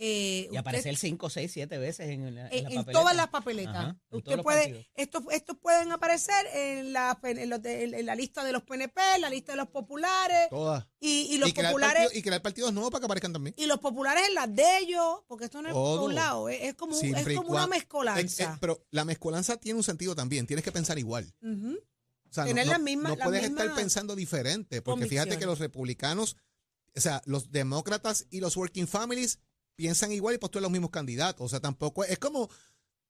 Eh, 0.05 0.41
Y 0.41 0.47
usted- 0.47 0.59
aparecer 0.59 0.97
cinco, 0.97 1.31
seis, 1.31 1.53
siete 1.53 1.79
veces 1.79 2.09
en, 2.09 2.23
la, 2.23 2.29
en 2.29 2.35
la 2.35 2.49
en, 2.49 2.67
en 2.67 2.75
papeleta. 2.79 2.93
todas 2.93 3.15
las 3.15 3.29
papeletas. 3.29 3.77
Ajá, 3.77 3.97
Usted 4.11 4.43
puede, 4.43 4.91
estos, 4.97 5.23
estos 5.31 5.57
pueden 5.59 5.93
aparecer 5.93 6.45
en 6.53 6.93
la, 6.93 7.17
en, 7.23 7.49
los 7.49 7.63
de- 7.63 7.85
en 7.85 8.07
la 8.07 8.17
lista 8.17 8.43
de 8.43 8.51
los 8.53 8.65
PNP, 8.65 9.01
en 9.15 9.21
la 9.21 9.31
lista 9.31 9.53
de 9.53 9.59
los 9.59 9.69
populares 9.69 10.49
Todas. 10.51 10.89
y, 10.99 11.29
y 11.33 11.39
los 11.39 11.51
y 11.51 11.53
populares 11.53 12.03
partidos- 12.03 12.15
y 12.17 12.23
crear 12.23 12.43
partidos 12.43 12.73
nuevos 12.73 12.91
para 12.91 12.99
que 13.01 13.05
aparezcan 13.07 13.33
también. 13.33 13.55
y 13.57 13.67
los 13.67 13.79
populares 13.79 14.27
en 14.27 14.35
las 14.35 14.53
de 14.53 14.79
ellos, 14.79 15.21
porque 15.29 15.45
esto 15.45 15.63
no 15.63 15.69
es 15.69 15.75
por 15.75 15.83
Todo. 15.85 16.05
un 16.07 16.15
lado, 16.17 16.49
es, 16.49 16.63
es 16.63 16.75
como, 16.75 16.99
es 17.01 17.37
como 17.37 17.51
una 17.51 17.69
mezcolanza. 17.69 18.43
Eh, 18.43 18.47
eh, 18.53 18.57
pero 18.61 18.85
la 18.91 19.05
mezcolanza 19.05 19.57
tiene 19.59 19.77
un 19.77 19.85
sentido 19.85 20.17
también. 20.17 20.49
Tienes 20.49 20.65
que 20.65 20.73
pensar 20.73 20.99
igual. 20.99 21.33
O 22.29 22.35
sea, 22.35 22.45
Tener 22.45 22.67
no, 22.67 22.73
las 22.73 22.81
mismas- 22.81 23.17
no 23.19 23.25
puedes 23.25 23.45
estar 23.45 23.73
pensando 23.77 24.17
diferente, 24.17 24.83
porque 24.83 25.07
fíjate 25.07 25.39
que 25.39 25.47
los 25.47 25.61
republicanos, 25.61 26.37
o 26.97 27.01
sea, 27.01 27.23
los 27.25 27.53
demócratas 27.53 28.27
y 28.31 28.41
los 28.41 28.57
working 28.57 28.89
families 28.89 29.39
piensan 29.83 30.13
igual 30.13 30.35
y 30.37 30.39
postulan 30.39 30.63
los 30.65 30.71
mismos 30.73 30.91
candidatos. 30.91 31.45
O 31.45 31.49
sea, 31.49 31.59
tampoco 31.61 32.05
es, 32.05 32.11
es 32.11 32.19
como, 32.21 32.49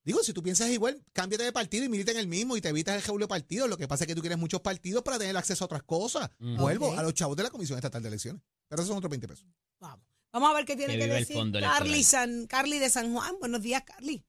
digo, 0.04 0.20
si 0.20 0.32
tú 0.32 0.42
piensas 0.42 0.70
igual, 0.70 1.02
cámbiate 1.12 1.44
de 1.44 1.52
partido 1.52 1.84
y 1.84 1.88
milita 1.90 2.12
en 2.12 2.16
el 2.18 2.26
mismo 2.28 2.56
y 2.56 2.62
te 2.62 2.70
evitas 2.70 2.96
el 2.96 3.02
jebulo 3.02 3.24
de 3.24 3.28
partidos. 3.28 3.68
Lo 3.68 3.76
que 3.76 3.86
pasa 3.86 4.04
es 4.04 4.08
que 4.08 4.14
tú 4.14 4.22
quieres 4.22 4.38
muchos 4.38 4.60
partidos 4.62 5.02
para 5.02 5.18
tener 5.18 5.36
acceso 5.36 5.64
a 5.64 5.66
otras 5.66 5.82
cosas. 5.82 6.30
Ujú. 6.40 6.56
Vuelvo 6.62 6.92
a 6.96 7.02
los 7.02 7.12
chavos 7.12 7.36
de 7.36 7.42
la 7.42 7.50
Comisión 7.50 7.76
Estatal 7.78 8.00
de 8.02 8.08
Elecciones. 8.08 8.40
Pero 8.68 8.80
esos 8.80 8.88
son 8.88 8.96
otros 8.98 9.10
20 9.10 9.28
pesos. 9.28 9.46
Vamos. 9.80 10.06
Vamos 10.32 10.50
a 10.50 10.54
ver 10.54 10.64
qué 10.64 10.76
tiene 10.76 10.96
Que 10.96 11.06
decir 11.08 11.36
Carly. 11.60 12.02
San, 12.02 12.46
Carly 12.46 12.78
de 12.78 12.88
San 12.88 13.12
Juan. 13.12 13.34
Buenos 13.38 13.60
días, 13.60 13.82
Carly. 13.84 14.24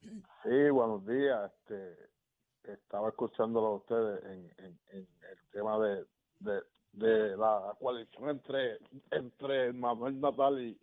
Sí, 0.00 0.70
buenos 0.72 1.06
días. 1.06 1.50
Este, 1.68 2.72
estaba 2.72 3.10
escuchándolo 3.10 3.66
a 3.66 3.76
ustedes 3.76 4.24
en, 4.24 4.52
en- 4.64 4.80
en 4.92 5.08
el 5.30 5.38
tema 5.52 5.78
de, 5.78 6.06
de, 6.40 6.60
de 6.92 7.36
la 7.36 7.76
coalición 7.78 8.30
entre 8.30 8.78
entre 9.10 9.72
Manuel 9.74 10.18
Natal 10.20 10.60
y, 10.62 10.78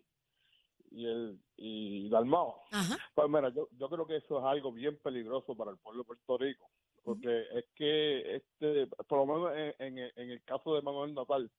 y 0.90 1.06
el 1.06 1.38
y 1.56 2.08
Dalmao. 2.08 2.62
Ajá. 2.72 2.96
Pues 3.14 3.28
mira, 3.28 3.48
yo, 3.50 3.68
yo 3.78 3.88
creo 3.88 4.06
que 4.06 4.16
eso 4.16 4.38
es 4.38 4.44
algo 4.44 4.72
bien 4.72 4.96
peligroso 4.98 5.54
para 5.56 5.70
el 5.70 5.78
pueblo 5.78 6.02
de 6.02 6.06
Puerto 6.06 6.38
Rico, 6.38 6.70
porque 7.04 7.44
es 7.54 7.64
que 7.74 8.36
este, 8.36 8.86
por 9.08 9.18
lo 9.18 9.26
menos 9.26 9.52
en, 9.78 9.98
en, 9.98 10.10
en 10.16 10.30
el 10.30 10.42
caso 10.44 10.74
de 10.74 10.82
Manuel 10.82 11.14
Natal, 11.14 11.50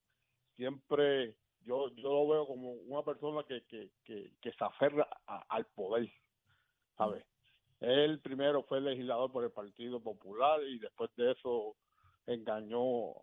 siempre 0.56 1.36
yo 1.64 1.90
yo 1.96 2.10
lo 2.12 2.28
veo 2.28 2.48
como 2.48 2.72
una 2.74 3.04
persona 3.04 3.44
que 3.44 3.64
que, 3.66 3.90
que, 4.04 4.34
que 4.42 4.52
se 4.52 4.64
aferra 4.64 5.08
a- 5.28 5.46
al 5.50 5.66
poder, 5.68 6.12
¿sabes? 6.98 7.24
Él 7.80 8.20
primero 8.20 8.64
fue 8.64 8.80
legislador 8.82 9.32
por 9.32 9.44
el 9.44 9.52
Partido 9.52 10.00
Popular 10.02 10.62
y 10.64 10.78
después 10.78 11.10
de 11.16 11.32
eso 11.32 11.76
engañó 12.28 13.14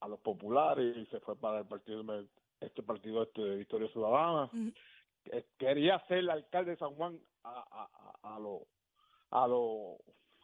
a 0.00 0.08
los 0.08 0.20
populares 0.20 0.96
y 0.96 1.06
se 1.06 1.20
fue 1.20 1.36
para 1.36 1.60
el 1.60 1.66
partido 1.66 2.04
este 2.60 2.82
partido 2.82 3.22
este 3.22 3.40
de 3.42 3.56
Victoria 3.56 3.88
Ciudadana. 3.88 4.50
Que- 5.24 5.46
Quería 5.58 5.98
ser 6.06 6.18
el 6.18 6.30
alcalde 6.30 6.72
de 6.72 6.76
San 6.78 6.94
Juan 6.94 7.20
a, 7.44 7.64
a, 8.22 8.34
a, 8.36 8.38
lo 8.38 8.66
a 9.30 9.46
lo 9.48 9.96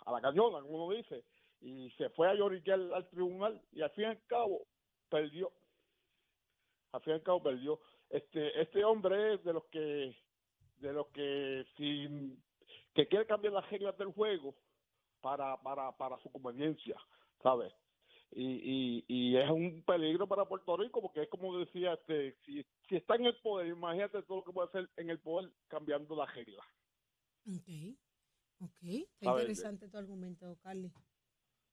a 0.06 0.12
la 0.12 0.20
cañona, 0.20 0.60
como 0.62 0.86
uno 0.86 0.94
dice, 0.96 1.24
y 1.60 1.90
se 1.92 2.08
fue 2.10 2.28
a 2.28 2.34
lloriquear 2.34 2.78
al, 2.78 2.94
al 2.94 3.08
tribunal 3.10 3.60
y 3.72 3.82
al 3.82 3.90
fin 3.90 4.04
y 4.04 4.06
al 4.06 4.22
cabo 4.26 4.66
perdió. 5.10 5.52
Al 6.92 7.00
fin 7.02 7.12
y 7.12 7.16
al 7.16 7.22
cabo 7.22 7.42
perdió. 7.42 7.80
Este 8.08 8.60
este 8.62 8.84
hombre 8.84 9.34
es 9.34 9.44
de 9.44 9.52
los 9.52 9.64
que 9.66 10.16
de 10.78 10.92
los 10.92 11.08
que 11.08 11.66
si 11.76 12.38
que 12.94 13.06
quiere 13.08 13.26
cambiar 13.26 13.52
las 13.52 13.68
reglas 13.70 13.96
del 13.98 14.12
juego 14.12 14.54
para, 15.20 15.60
para, 15.62 15.92
para 15.96 16.18
su 16.20 16.30
conveniencia, 16.32 16.96
¿sabes? 17.42 17.72
Y, 18.30 18.44
y, 18.44 19.04
y 19.08 19.36
es 19.38 19.50
un 19.50 19.82
peligro 19.84 20.28
para 20.28 20.44
Puerto 20.44 20.76
Rico 20.76 21.00
porque 21.00 21.22
es 21.22 21.28
como 21.30 21.56
decía, 21.58 21.94
este, 21.94 22.36
si, 22.44 22.64
si 22.88 22.96
está 22.96 23.16
en 23.16 23.26
el 23.26 23.36
poder, 23.40 23.68
imagínate 23.68 24.22
todo 24.22 24.38
lo 24.38 24.44
que 24.44 24.52
puede 24.52 24.68
hacer 24.68 24.90
en 24.96 25.10
el 25.10 25.18
poder 25.18 25.50
cambiando 25.68 26.14
las 26.14 26.32
reglas. 26.34 26.64
Ok, 27.46 27.96
ok. 28.60 28.82
Está 28.82 29.30
A 29.30 29.34
ver, 29.34 29.42
interesante 29.44 29.88
tu 29.88 29.96
argumento, 29.96 30.58
Carly. 30.62 30.92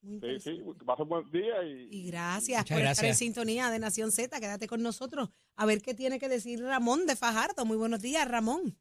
Muy 0.02 0.20
Sí, 0.22 0.40
sí, 0.40 0.50
interesante. 0.52 0.86
pasa 0.86 1.04
un 1.04 1.10
buen 1.10 1.32
día 1.32 1.64
y, 1.64 1.90
Y 1.92 2.08
gracias 2.08 2.64
por 2.66 2.80
estar 2.80 3.06
en 3.06 3.16
sintonía 3.16 3.70
de 3.70 3.80
Nación 3.80 4.12
Z. 4.12 4.40
Quédate 4.40 4.68
con 4.68 4.82
nosotros 4.82 5.30
a 5.56 5.66
ver 5.66 5.82
qué 5.82 5.94
tiene 5.94 6.20
que 6.20 6.30
decir 6.30 6.62
Ramón 6.64 7.06
de 7.06 7.16
Fajardo. 7.16 7.66
Muy 7.66 7.76
buenos 7.78 8.02
días, 8.02 8.28
Ramón. 8.30 8.78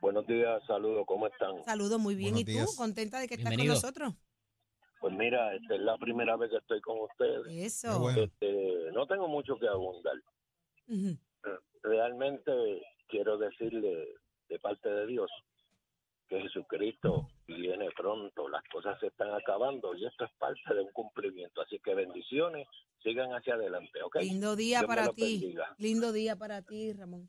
Buenos 0.00 0.26
días, 0.26 0.60
saludos, 0.66 1.04
¿cómo 1.06 1.28
están? 1.28 1.62
Saludos, 1.64 2.00
muy 2.00 2.16
bien. 2.16 2.32
Buenos 2.32 2.40
¿Y 2.40 2.44
tú? 2.44 2.58
días. 2.58 2.76
Contenta 2.76 3.20
de 3.20 3.28
que 3.28 3.34
estás 3.34 3.56
con 3.56 3.66
nosotros. 3.66 4.14
Pues 5.02 5.14
mira, 5.14 5.52
esta 5.56 5.74
es 5.74 5.80
la 5.80 5.98
primera 5.98 6.36
vez 6.36 6.48
que 6.48 6.58
estoy 6.58 6.80
con 6.80 7.00
ustedes. 7.00 7.44
Eso. 7.48 7.98
bueno. 7.98 8.22
Este, 8.22 8.92
no 8.92 9.04
tengo 9.08 9.26
mucho 9.26 9.58
que 9.58 9.66
abundar. 9.66 10.14
Ujú. 10.86 11.18
Realmente 11.82 12.52
quiero 13.08 13.36
decirle 13.36 14.14
de 14.48 14.58
parte 14.60 14.88
de 14.88 15.08
Dios 15.08 15.28
que 16.28 16.40
Jesucristo 16.42 17.28
viene 17.48 17.88
pronto, 17.96 18.48
las 18.48 18.62
cosas 18.72 18.96
se 19.00 19.08
están 19.08 19.34
acabando 19.34 19.92
y 19.96 20.06
esto 20.06 20.24
es 20.24 20.30
parte 20.38 20.72
de 20.72 20.82
un 20.82 20.92
cumplimiento. 20.92 21.62
Así 21.62 21.80
que 21.80 21.96
bendiciones, 21.96 22.68
sigan 23.02 23.32
hacia 23.32 23.54
adelante, 23.54 24.00
¿ok? 24.04 24.18
Lindo 24.20 24.54
día 24.54 24.78
Dios 24.78 24.86
para 24.86 25.08
ti. 25.08 25.40
bendiga. 25.40 25.74
Lindo 25.78 26.12
día 26.12 26.36
para 26.36 26.62
ti, 26.62 26.92
Ramón. 26.92 27.28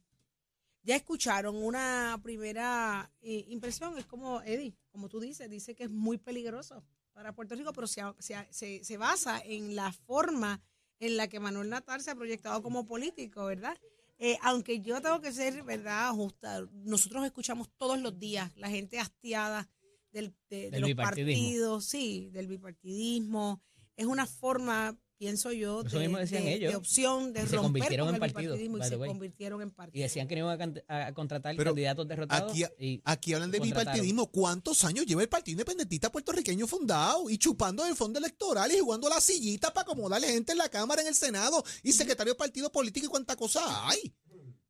Ya 0.83 0.95
escucharon 0.95 1.55
una 1.55 2.19
primera 2.21 3.09
eh, 3.23 3.45
impresión, 3.47 3.97
es 3.97 4.05
como 4.05 4.43
Eddie, 4.43 4.75
como 4.91 5.09
tú 5.09 5.19
dices, 5.19 5.49
dice 5.49 5.73
que 5.73 5.85
es 5.85 5.89
muy 5.89 6.19
peligroso 6.19 6.83
para 7.13 7.33
Puerto 7.33 7.55
Rico, 7.55 7.71
pero 7.73 7.87
se, 7.87 8.01
se- 8.19 8.47
se- 8.51 8.83
se 8.83 8.97
basa 8.97 9.39
en 9.45 9.75
la 9.75 9.91
forma 9.91 10.61
en 10.99 11.17
la 11.17 11.27
que 11.27 11.39
Manuel 11.39 11.69
Natal 11.69 12.01
se 12.01 12.11
ha 12.11 12.15
proyectado 12.15 12.61
como 12.63 12.85
político, 12.85 13.45
¿verdad? 13.45 13.77
Eh, 14.19 14.37
aunque 14.41 14.79
yo 14.81 15.01
tengo 15.01 15.19
que 15.21 15.31
ser, 15.31 15.63
¿verdad?, 15.63 16.11
justa. 16.11 16.65
Nosotros 16.71 17.25
escuchamos 17.25 17.69
todos 17.77 17.99
los 17.99 18.17
días 18.19 18.55
la 18.55 18.69
gente 18.69 18.99
hastiada 18.99 19.69
del, 20.11 20.33
de, 20.49 20.57
de 20.65 20.69
Del 20.71 20.81
los 20.81 20.87
bipartidismo. 20.89 21.43
partidos, 21.43 21.85
sí, 21.85 22.29
del 22.31 22.47
bipartidismo. 22.47 23.61
Es 23.97 24.05
una 24.05 24.25
forma, 24.25 24.97
pienso 25.23 25.51
yo, 25.53 25.81
Eso 25.85 25.97
de, 25.97 26.03
mismo 26.07 26.17
decían 26.17 26.43
de- 26.43 26.53
ellos. 26.53 26.71
de 26.71 26.75
opción 26.75 27.31
de 27.33 27.39
Y 27.39 27.43
se 27.47 27.55
romper 27.55 27.61
convirtieron 27.63 28.07
con 28.07 28.15
en 28.15 28.23
el 28.23 28.31
partido, 28.33 28.53
bipartidismo 28.55 28.77
y 28.77 28.89
se 28.89 28.95
way. 28.97 29.09
convirtieron 29.09 29.61
en 29.61 29.71
partido. 29.71 29.99
Y 29.99 30.03
decían 30.03 30.27
que 30.27 30.35
no 30.35 30.41
iban 30.41 30.53
a, 30.53 30.57
can- 30.57 30.83
a 30.87 31.13
contratar 31.13 31.55
Pero 31.55 31.71
candidatos 31.71 32.07
derrotados. 32.07 32.51
aquí- 32.51 32.65
y 32.77 33.01
Aquí 33.05 33.33
hablan 33.33 33.51
de 33.51 33.59
bipartidismo. 33.59 34.29
¿Cuántos 34.31 34.83
años 34.83 35.05
lleva 35.05 35.21
el 35.21 35.29
Partido 35.29 35.53
Independentista 35.53 36.11
puertorriqueño 36.11 36.67
fundado 36.67 37.29
y 37.29 37.37
chupando 37.37 37.83
del 37.85 37.95
fondo 37.95 38.19
electoral 38.19 38.71
y 38.71 38.79
jugando 38.79 39.07
la 39.09 39.21
sillita 39.21 39.71
para 39.73 39.83
acomodarle 39.83 40.27
gente 40.27 40.51
en 40.51 40.57
la 40.57 40.67
Cámara, 40.69 41.01
en 41.01 41.07
el 41.07 41.15
Senado 41.15 41.63
y 41.83 41.91
secretario 41.93 42.33
de 42.33 42.37
partido 42.37 42.71
político 42.71 43.05
y 43.05 43.09
cuánta 43.09 43.35
cosa 43.35 43.61
hay? 43.87 44.13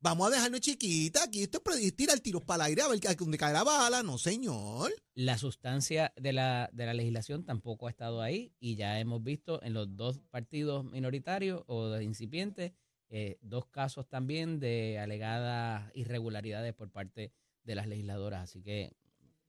Vamos 0.04 0.28
a 0.28 0.36
dejarnos 0.36 0.60
chiquita. 0.60 1.24
Aquí 1.24 1.44
esto 1.44 1.62
es 1.80 1.96
tirar 1.96 2.20
tiros 2.20 2.42
para 2.44 2.66
el 2.66 2.68
aire 2.68 2.82
a 2.82 2.88
ver 2.88 3.00
dónde 3.16 3.38
cae 3.38 3.54
la 3.54 3.64
bala. 3.64 4.02
No, 4.02 4.18
señor. 4.18 4.92
la 5.14 5.38
sustancia 5.38 6.12
de 6.16 6.34
la, 6.34 6.68
de 6.74 6.84
la 6.84 6.92
legislación 6.92 7.46
tampoco 7.46 7.86
ha 7.86 7.90
estado 7.90 8.20
ahí 8.20 8.52
y 8.60 8.76
ya 8.76 9.00
hemos 9.00 9.22
visto 9.22 9.62
en 9.62 9.72
los 9.72 9.96
dos 9.96 10.20
partidos 10.30 10.84
minoritarios 10.84 11.62
o 11.68 11.88
de 11.88 12.04
incipientes 12.04 12.72
eh, 13.08 13.38
dos 13.40 13.64
casos 13.64 14.06
también 14.06 14.60
de 14.60 14.98
alegadas 14.98 15.90
irregularidades 15.94 16.74
por 16.74 16.90
parte 16.90 17.32
de 17.62 17.74
las 17.74 17.86
legisladoras. 17.86 18.42
Así 18.42 18.60
que 18.60 18.92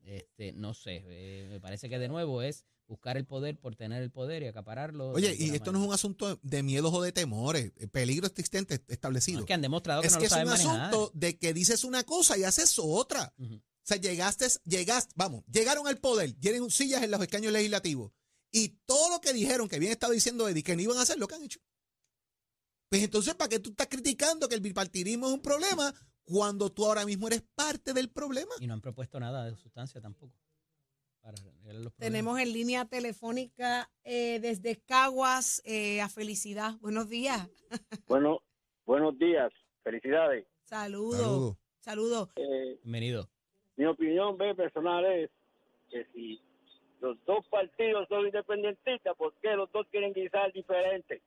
este 0.05 0.53
no 0.53 0.74
sé, 0.74 1.03
eh, 1.05 1.47
me 1.50 1.59
parece 1.59 1.89
que 1.89 2.00
de 2.00 2.07
nuevo 2.07 2.41
es 2.41 2.65
buscar 2.88 3.17
el 3.17 3.25
poder 3.25 3.59
por 3.59 3.75
tener 3.75 4.03
el 4.03 4.12
poder 4.12 4.43
y 4.43 4.47
acapararlo. 4.47 5.09
Oye, 5.09 5.35
y 5.38 5.50
esto 5.55 5.71
no 5.71 5.79
es 5.81 5.88
un 5.88 5.93
asunto 5.93 6.39
de 6.43 6.62
miedos 6.63 6.93
o 6.93 7.01
de 7.01 7.12
temores. 7.12 7.71
El 7.77 7.89
peligro 7.89 8.27
existente 8.27 8.77
No, 8.77 8.83
establecido. 8.93 9.39
es 9.39 9.45
que 9.45 9.53
han 9.53 9.62
demostrado 9.62 10.01
que 10.01 10.07
es 10.07 10.13
no 10.13 10.19
que 10.19 10.27
lo 10.29 10.35
es 10.35 10.41
un 10.43 10.47
manejar. 10.50 10.81
asunto 10.93 11.12
de 11.15 11.38
que 11.39 11.53
dices 11.53 11.84
una 11.84 12.03
cosa 12.03 12.38
y 12.38 12.43
haces 12.43 12.75
otra. 12.77 13.34
O 13.39 13.88
sea, 13.88 13.97
llegaste, 13.97 14.47
llegaste, 14.65 15.13
vamos, 15.15 15.43
llegaron 15.51 15.88
al 15.88 15.97
poder, 15.97 16.34
tienen 16.34 16.69
sillas 16.71 17.03
en 17.03 17.12
los 17.12 17.21
escaños 17.21 17.51
legislativos. 17.53 18.12
Y 18.51 18.69
todo 18.86 19.10
lo 19.10 19.19
que 19.21 19.34
dijeron, 19.34 19.67
que 19.67 19.80
bien 19.80 19.91
estaba 19.91 20.13
diciendo 20.13 20.47
Eddie, 20.47 20.63
que 20.63 20.75
no 20.75 20.82
iban 20.82 20.97
a 20.97 21.01
hacer, 21.01 21.17
lo 21.17 21.27
que 21.27 21.36
han 21.36 21.43
hecho. 21.43 21.60
Pues 22.89 23.03
entonces, 23.03 23.36
¿para 23.36 23.49
qué 23.49 23.60
tú 23.60 23.71
estás 23.71 23.88
criticando 23.88 24.47
que 24.47 24.56
el 24.56 24.62
bipartidismo 24.62 25.27
es 25.27 25.34
un 25.34 25.41
problema 25.41 25.93
cuando 26.25 26.71
tú 26.71 26.85
ahora 26.85 27.05
mismo 27.05 27.27
eres 27.27 27.43
parte 27.55 27.93
del 27.93 28.09
problema? 28.09 28.51
Y 28.59 28.67
no 28.67 28.73
han 28.73 28.81
propuesto 28.81 29.19
nada 29.19 29.45
de 29.45 29.55
sustancia 29.55 30.01
tampoco. 30.01 30.33
para 31.21 31.38
los. 31.73 31.93
Tenemos 31.95 32.39
en 32.39 32.53
línea 32.53 32.85
telefónica 32.85 33.89
eh, 34.03 34.39
desde 34.39 34.77
Caguas 34.85 35.61
eh, 35.65 36.01
a 36.01 36.09
Felicidad. 36.09 36.73
Buenos 36.81 37.09
días. 37.09 37.47
Bueno, 38.07 38.41
buenos 38.85 39.17
días, 39.17 39.51
felicidades. 39.83 40.45
Saludos. 40.63 41.17
Saludos. 41.19 41.57
Saludos. 41.79 42.29
Eh, 42.35 42.79
Bienvenido. 42.83 43.27
mi 43.75 43.85
opinión 43.85 44.38
ve, 44.38 44.55
personal 44.55 45.03
es 45.05 45.29
que 45.89 46.05
si 46.13 46.39
los 47.01 47.17
dos 47.25 47.45
partidos 47.47 48.07
son 48.07 48.25
independentistas, 48.25 49.15
¿por 49.17 49.33
qué 49.41 49.55
los 49.55 49.71
dos 49.71 49.85
quieren 49.91 50.13
guisar 50.13 50.53
diferente? 50.53 51.21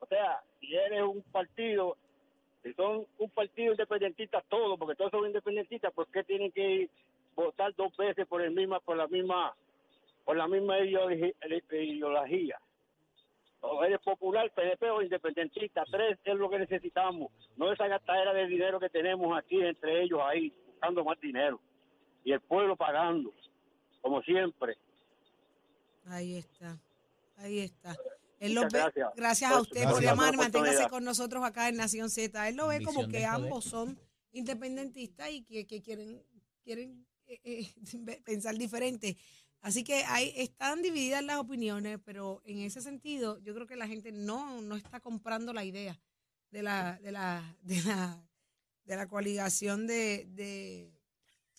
O 0.00 0.06
sea, 0.06 0.42
si 0.60 0.74
eres 0.74 1.02
un 1.02 1.22
partido, 1.32 1.96
si 2.68 2.74
son 2.74 3.06
un 3.18 3.30
partido 3.30 3.72
independentista 3.72 4.44
todos, 4.48 4.78
porque 4.78 4.94
todos 4.94 5.10
son 5.10 5.26
independentistas, 5.26 5.92
¿por 5.92 6.06
qué 6.08 6.22
tienen 6.24 6.52
que 6.52 6.90
votar 7.34 7.74
dos 7.74 7.96
veces 7.96 8.26
por 8.26 8.42
el 8.42 8.50
misma, 8.50 8.78
por 8.80 8.96
la 8.96 9.06
misma, 9.06 9.54
por 10.24 10.36
la 10.36 10.46
misma 10.46 10.78
ideología? 10.80 12.60
O 13.60 13.82
eres 13.82 14.00
popular, 14.00 14.50
PDP 14.52 14.82
o 14.92 15.02
independentista, 15.02 15.82
tres 15.90 16.18
es 16.22 16.34
lo 16.34 16.50
que 16.50 16.58
necesitamos, 16.58 17.32
no 17.56 17.72
esa 17.72 17.88
gastadera 17.88 18.34
de 18.34 18.46
dinero 18.46 18.78
que 18.78 18.90
tenemos 18.90 19.36
aquí 19.36 19.60
entre 19.60 20.02
ellos 20.02 20.20
ahí, 20.22 20.52
buscando 20.66 21.02
más 21.04 21.18
dinero. 21.20 21.58
Y 22.24 22.32
el 22.32 22.40
pueblo 22.40 22.76
pagando, 22.76 23.32
como 24.02 24.20
siempre. 24.22 24.76
Ahí 26.06 26.36
está. 26.36 26.76
Ahí 27.38 27.60
está. 27.60 27.96
Él 28.38 28.54
lo 28.54 28.62
ve- 28.62 28.68
gracias. 28.70 29.10
gracias 29.16 29.50
a 29.52 29.60
usted 29.60 29.82
por 29.84 29.92
por 29.94 30.02
la 30.02 30.10
llamar. 30.10 30.36
Manténgase 30.36 30.88
con 30.88 31.04
nosotros 31.04 31.44
acá 31.44 31.68
en 31.68 31.76
Nación 31.76 32.08
Z. 32.10 32.48
Él 32.48 32.56
lo 32.56 32.68
ve 32.68 32.82
como 32.82 33.08
que 33.08 33.24
ambos 33.24 33.64
son 33.64 33.98
independentistas 34.32 35.30
y 35.30 35.42
que, 35.42 35.66
que 35.66 35.82
quieren, 35.82 36.22
quieren 36.62 37.06
eh, 37.26 37.40
eh, 37.44 37.68
pensar 38.24 38.56
diferente. 38.56 39.16
Así 39.60 39.82
que 39.82 40.04
hay, 40.04 40.32
están 40.36 40.82
divididas 40.82 41.24
las 41.24 41.38
opiniones, 41.38 41.98
pero 42.04 42.40
en 42.44 42.58
ese 42.60 42.80
sentido 42.80 43.38
yo 43.40 43.54
creo 43.54 43.66
que 43.66 43.74
la 43.74 43.88
gente 43.88 44.12
no, 44.12 44.60
no 44.62 44.76
está 44.76 45.00
comprando 45.00 45.52
la 45.52 45.64
idea 45.64 46.00
de 46.50 46.62
la, 46.62 46.98
de 47.02 47.10
la, 47.10 47.56
de 47.62 47.82
la, 47.82 48.24
de 48.84 48.96
la 48.96 49.08
coaligación 49.08 49.88
de, 49.88 50.26
de, 50.30 50.92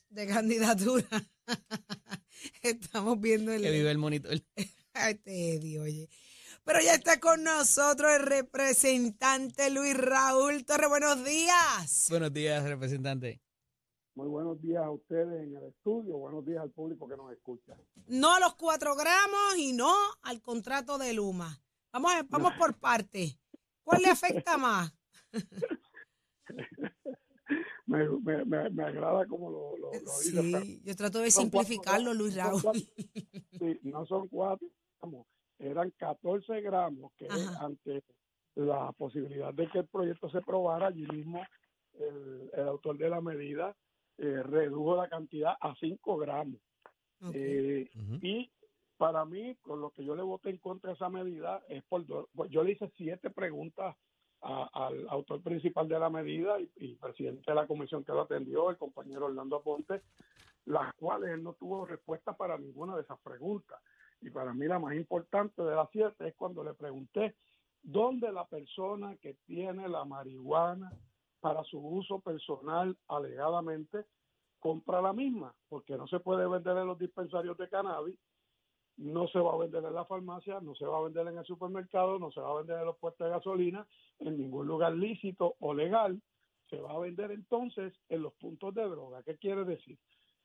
de 0.10 0.28
candidatura. 0.28 1.08
Estamos 2.62 3.20
viendo 3.20 3.52
el, 3.52 3.62
Que 3.62 3.72
vive 3.72 3.92
el 3.92 3.98
monitor. 3.98 4.42
Ay, 4.94 5.16
Teddy, 5.16 5.78
oye. 5.78 6.10
Pero 6.70 6.82
ya 6.86 6.94
está 6.94 7.20
con 7.20 7.44
nosotros 7.44 8.12
el 8.16 8.22
representante 8.28 9.72
Luis 9.72 9.98
Raúl 9.98 10.64
Torre. 10.66 10.88
Buenos 10.88 11.26
días. 11.26 12.06
Buenos 12.12 12.32
días, 12.32 12.64
representante. 12.64 13.42
Muy 14.14 14.28
buenos 14.28 14.62
días 14.62 14.84
a 14.84 14.92
ustedes 14.92 15.46
en 15.48 15.56
el 15.56 15.64
estudio, 15.64 16.18
buenos 16.20 16.46
días 16.46 16.62
al 16.62 16.70
público 16.70 17.08
que 17.08 17.18
nos 17.18 17.32
escucha. 17.32 17.76
No 18.06 18.36
a 18.36 18.40
los 18.40 18.54
cuatro 18.54 18.96
gramos 18.96 19.58
y 19.58 19.74
no 19.74 19.92
al 20.22 20.44
contrato 20.44 21.00
de 21.00 21.12
Luma. 21.14 21.60
Vamos, 21.92 22.12
a- 22.14 22.22
vamos 22.30 22.54
por 22.60 22.78
parte. 22.78 23.40
¿Cuál 23.82 24.04
le 24.04 24.10
afecta 24.10 24.56
más? 24.60 24.94
Me, 27.88 28.08
me, 28.08 28.46
me, 28.46 28.70
me 28.70 28.84
agrada 28.84 29.26
como 29.26 29.50
lo, 29.50 29.76
lo, 29.76 29.92
lo 29.92 30.20
dice, 30.20 30.40
pero 30.40 30.62
Sí, 30.62 30.82
yo 30.84 30.96
trato 30.96 31.18
de 31.18 31.32
Son 31.32 31.50
cuatro 31.50 31.68
simplificarlo, 31.68 32.14
Luis 32.14 32.36
Raúl. 32.36 32.62
cuatro- 32.62 32.82
sí, 32.84 33.80
no 33.82 34.06
son 34.06 34.28
cuatro 34.28 34.68
gramos, 35.02 35.26
eran 35.60 35.92
14 35.92 36.62
gramos 36.62 37.12
que 37.14 37.28
Ajá. 37.28 37.66
ante 37.66 38.04
la 38.56 38.92
posibilidad 38.94 39.54
de 39.54 39.68
que 39.70 39.80
el 39.80 39.88
proyecto 39.88 40.30
se 40.30 40.40
aprobara, 40.40 40.88
allí 40.88 41.06
mismo 41.08 41.42
el, 41.94 42.50
el 42.54 42.68
autor 42.68 42.98
de 42.98 43.10
la 43.10 43.22
medida 43.22 43.76
eh, 44.18 44.44
redujo 44.44 44.96
la 44.98 45.08
cantidad 45.10 45.54
a 45.60 45.76
5 45.76 46.18
gramos. 46.18 46.60
Eh. 47.34 47.90
Y 48.22 48.52
para 48.98 49.24
mí, 49.26 49.56
con 49.62 49.80
lo 49.82 49.92
que 49.92 50.04
yo 50.04 50.16
le 50.16 50.24
voté 50.24 50.50
en 50.50 50.58
contra 50.58 50.90
de 50.90 50.96
esa 50.96 51.10
medida, 51.10 51.62
es 51.70 51.84
por 51.86 52.06
do- 52.06 52.28
pues 52.34 52.50
yo 52.52 52.64
le 52.64 52.72
hice 52.74 52.92
siete 52.98 53.30
preguntas 53.30 53.96
a- 54.42 54.70
al 54.88 55.08
autor 55.10 55.42
principal 55.42 55.88
de 55.88 56.00
la 56.00 56.10
medida 56.10 56.60
y, 56.60 56.70
y 56.78 56.96
presidente 56.96 57.44
de 57.48 57.56
la 57.56 57.68
comisión 57.68 58.04
que 58.04 58.12
lo 58.14 58.22
atendió, 58.22 58.70
el 58.70 58.78
compañero 58.78 59.26
Orlando 59.26 59.58
Aponte, 59.58 60.02
las 60.66 60.94
cuales 60.96 61.32
él 61.32 61.44
no 61.44 61.54
tuvo 61.54 61.86
respuesta 61.86 62.36
para 62.36 62.58
ninguna 62.58 62.96
de 62.96 63.02
esas 63.04 63.20
preguntas. 63.20 63.82
Y 64.22 64.30
para 64.30 64.54
mí 64.54 64.66
la 64.66 64.80
más 64.80 64.96
importante 64.96 65.62
de 65.62 65.76
las 65.76 65.90
siete 65.92 66.28
es 66.28 66.36
cuando 66.36 66.64
le 66.64 66.74
pregunté 66.74 67.36
dónde 67.82 68.32
la 68.32 68.46
persona 68.46 69.16
que 69.18 69.36
tiene 69.46 69.88
la 69.88 70.04
marihuana 70.06 70.92
para 71.40 71.64
su 71.64 71.80
uso 71.80 72.20
personal 72.20 72.98
alegadamente 73.08 74.06
compra 74.60 75.02
la 75.02 75.14
misma, 75.14 75.54
porque 75.70 75.98
no 75.98 76.06
se 76.08 76.20
puede 76.20 76.48
vender 76.48 76.78
en 76.78 76.88
los 76.88 77.00
dispensarios 77.00 77.58
de 77.58 77.70
cannabis, 77.70 78.18
no 78.98 79.28
se 79.30 79.40
va 79.40 79.54
a 79.54 79.58
vender 79.58 79.84
en 79.86 79.94
la 79.94 80.04
farmacia, 80.04 80.60
no 80.60 80.76
se 80.76 80.86
va 80.86 80.98
a 80.98 81.04
vender 81.04 81.26
en 81.28 81.38
el 81.38 81.46
supermercado, 81.46 82.20
no 82.20 82.32
se 82.32 82.42
va 82.42 82.52
a 82.52 82.58
vender 82.58 82.80
en 82.80 82.86
los 82.86 82.98
puestos 82.98 83.26
de 83.26 83.32
gasolina, 83.32 83.88
en 84.20 84.38
ningún 84.38 84.68
lugar 84.68 84.94
lícito 84.94 85.56
o 85.60 85.74
legal, 85.74 86.22
se 86.70 86.80
va 86.82 86.92
a 86.92 87.00
vender 87.00 87.32
entonces 87.32 87.94
en 88.10 88.22
los 88.22 88.34
puntos 88.34 88.76
de 88.76 88.84
droga. 88.84 89.24
¿Qué 89.24 89.38
quiere 89.38 89.64
decir? 89.64 89.98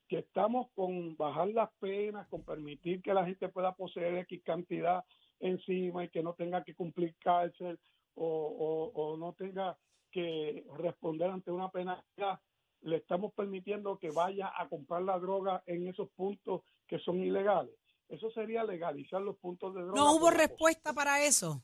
Que 0.08 0.18
estamos 0.18 0.70
con 0.74 1.16
bajar 1.16 1.48
las 1.48 1.70
penas, 1.80 2.26
con 2.28 2.42
permitir 2.42 3.02
que 3.02 3.14
la 3.14 3.24
gente 3.24 3.48
pueda 3.48 3.74
poseer 3.74 4.16
X 4.18 4.42
cantidad 4.44 5.04
encima 5.40 6.04
y 6.04 6.08
que 6.08 6.22
no 6.22 6.34
tenga 6.34 6.62
que 6.62 6.74
cumplir 6.74 7.16
cárcel 7.16 7.78
o, 8.14 8.26
o, 8.26 9.02
o 9.02 9.16
no 9.16 9.32
tenga 9.32 9.76
que 10.10 10.64
responder 10.76 11.28
ante 11.30 11.50
una 11.50 11.70
penalidad, 11.70 12.40
le 12.82 12.96
estamos 12.96 13.32
permitiendo 13.34 13.98
que 13.98 14.10
vaya 14.10 14.52
a 14.56 14.68
comprar 14.68 15.02
la 15.02 15.18
droga 15.18 15.62
en 15.66 15.88
esos 15.88 16.08
puntos 16.10 16.62
que 16.86 16.98
son 17.00 17.18
ilegales. 17.18 17.74
Eso 18.08 18.30
sería 18.30 18.62
legalizar 18.62 19.20
los 19.20 19.36
puntos 19.38 19.74
de 19.74 19.82
droga. 19.82 19.96
No 19.96 20.14
hubo 20.14 20.30
respuesta 20.30 20.92
para 20.92 21.24
eso. 21.24 21.62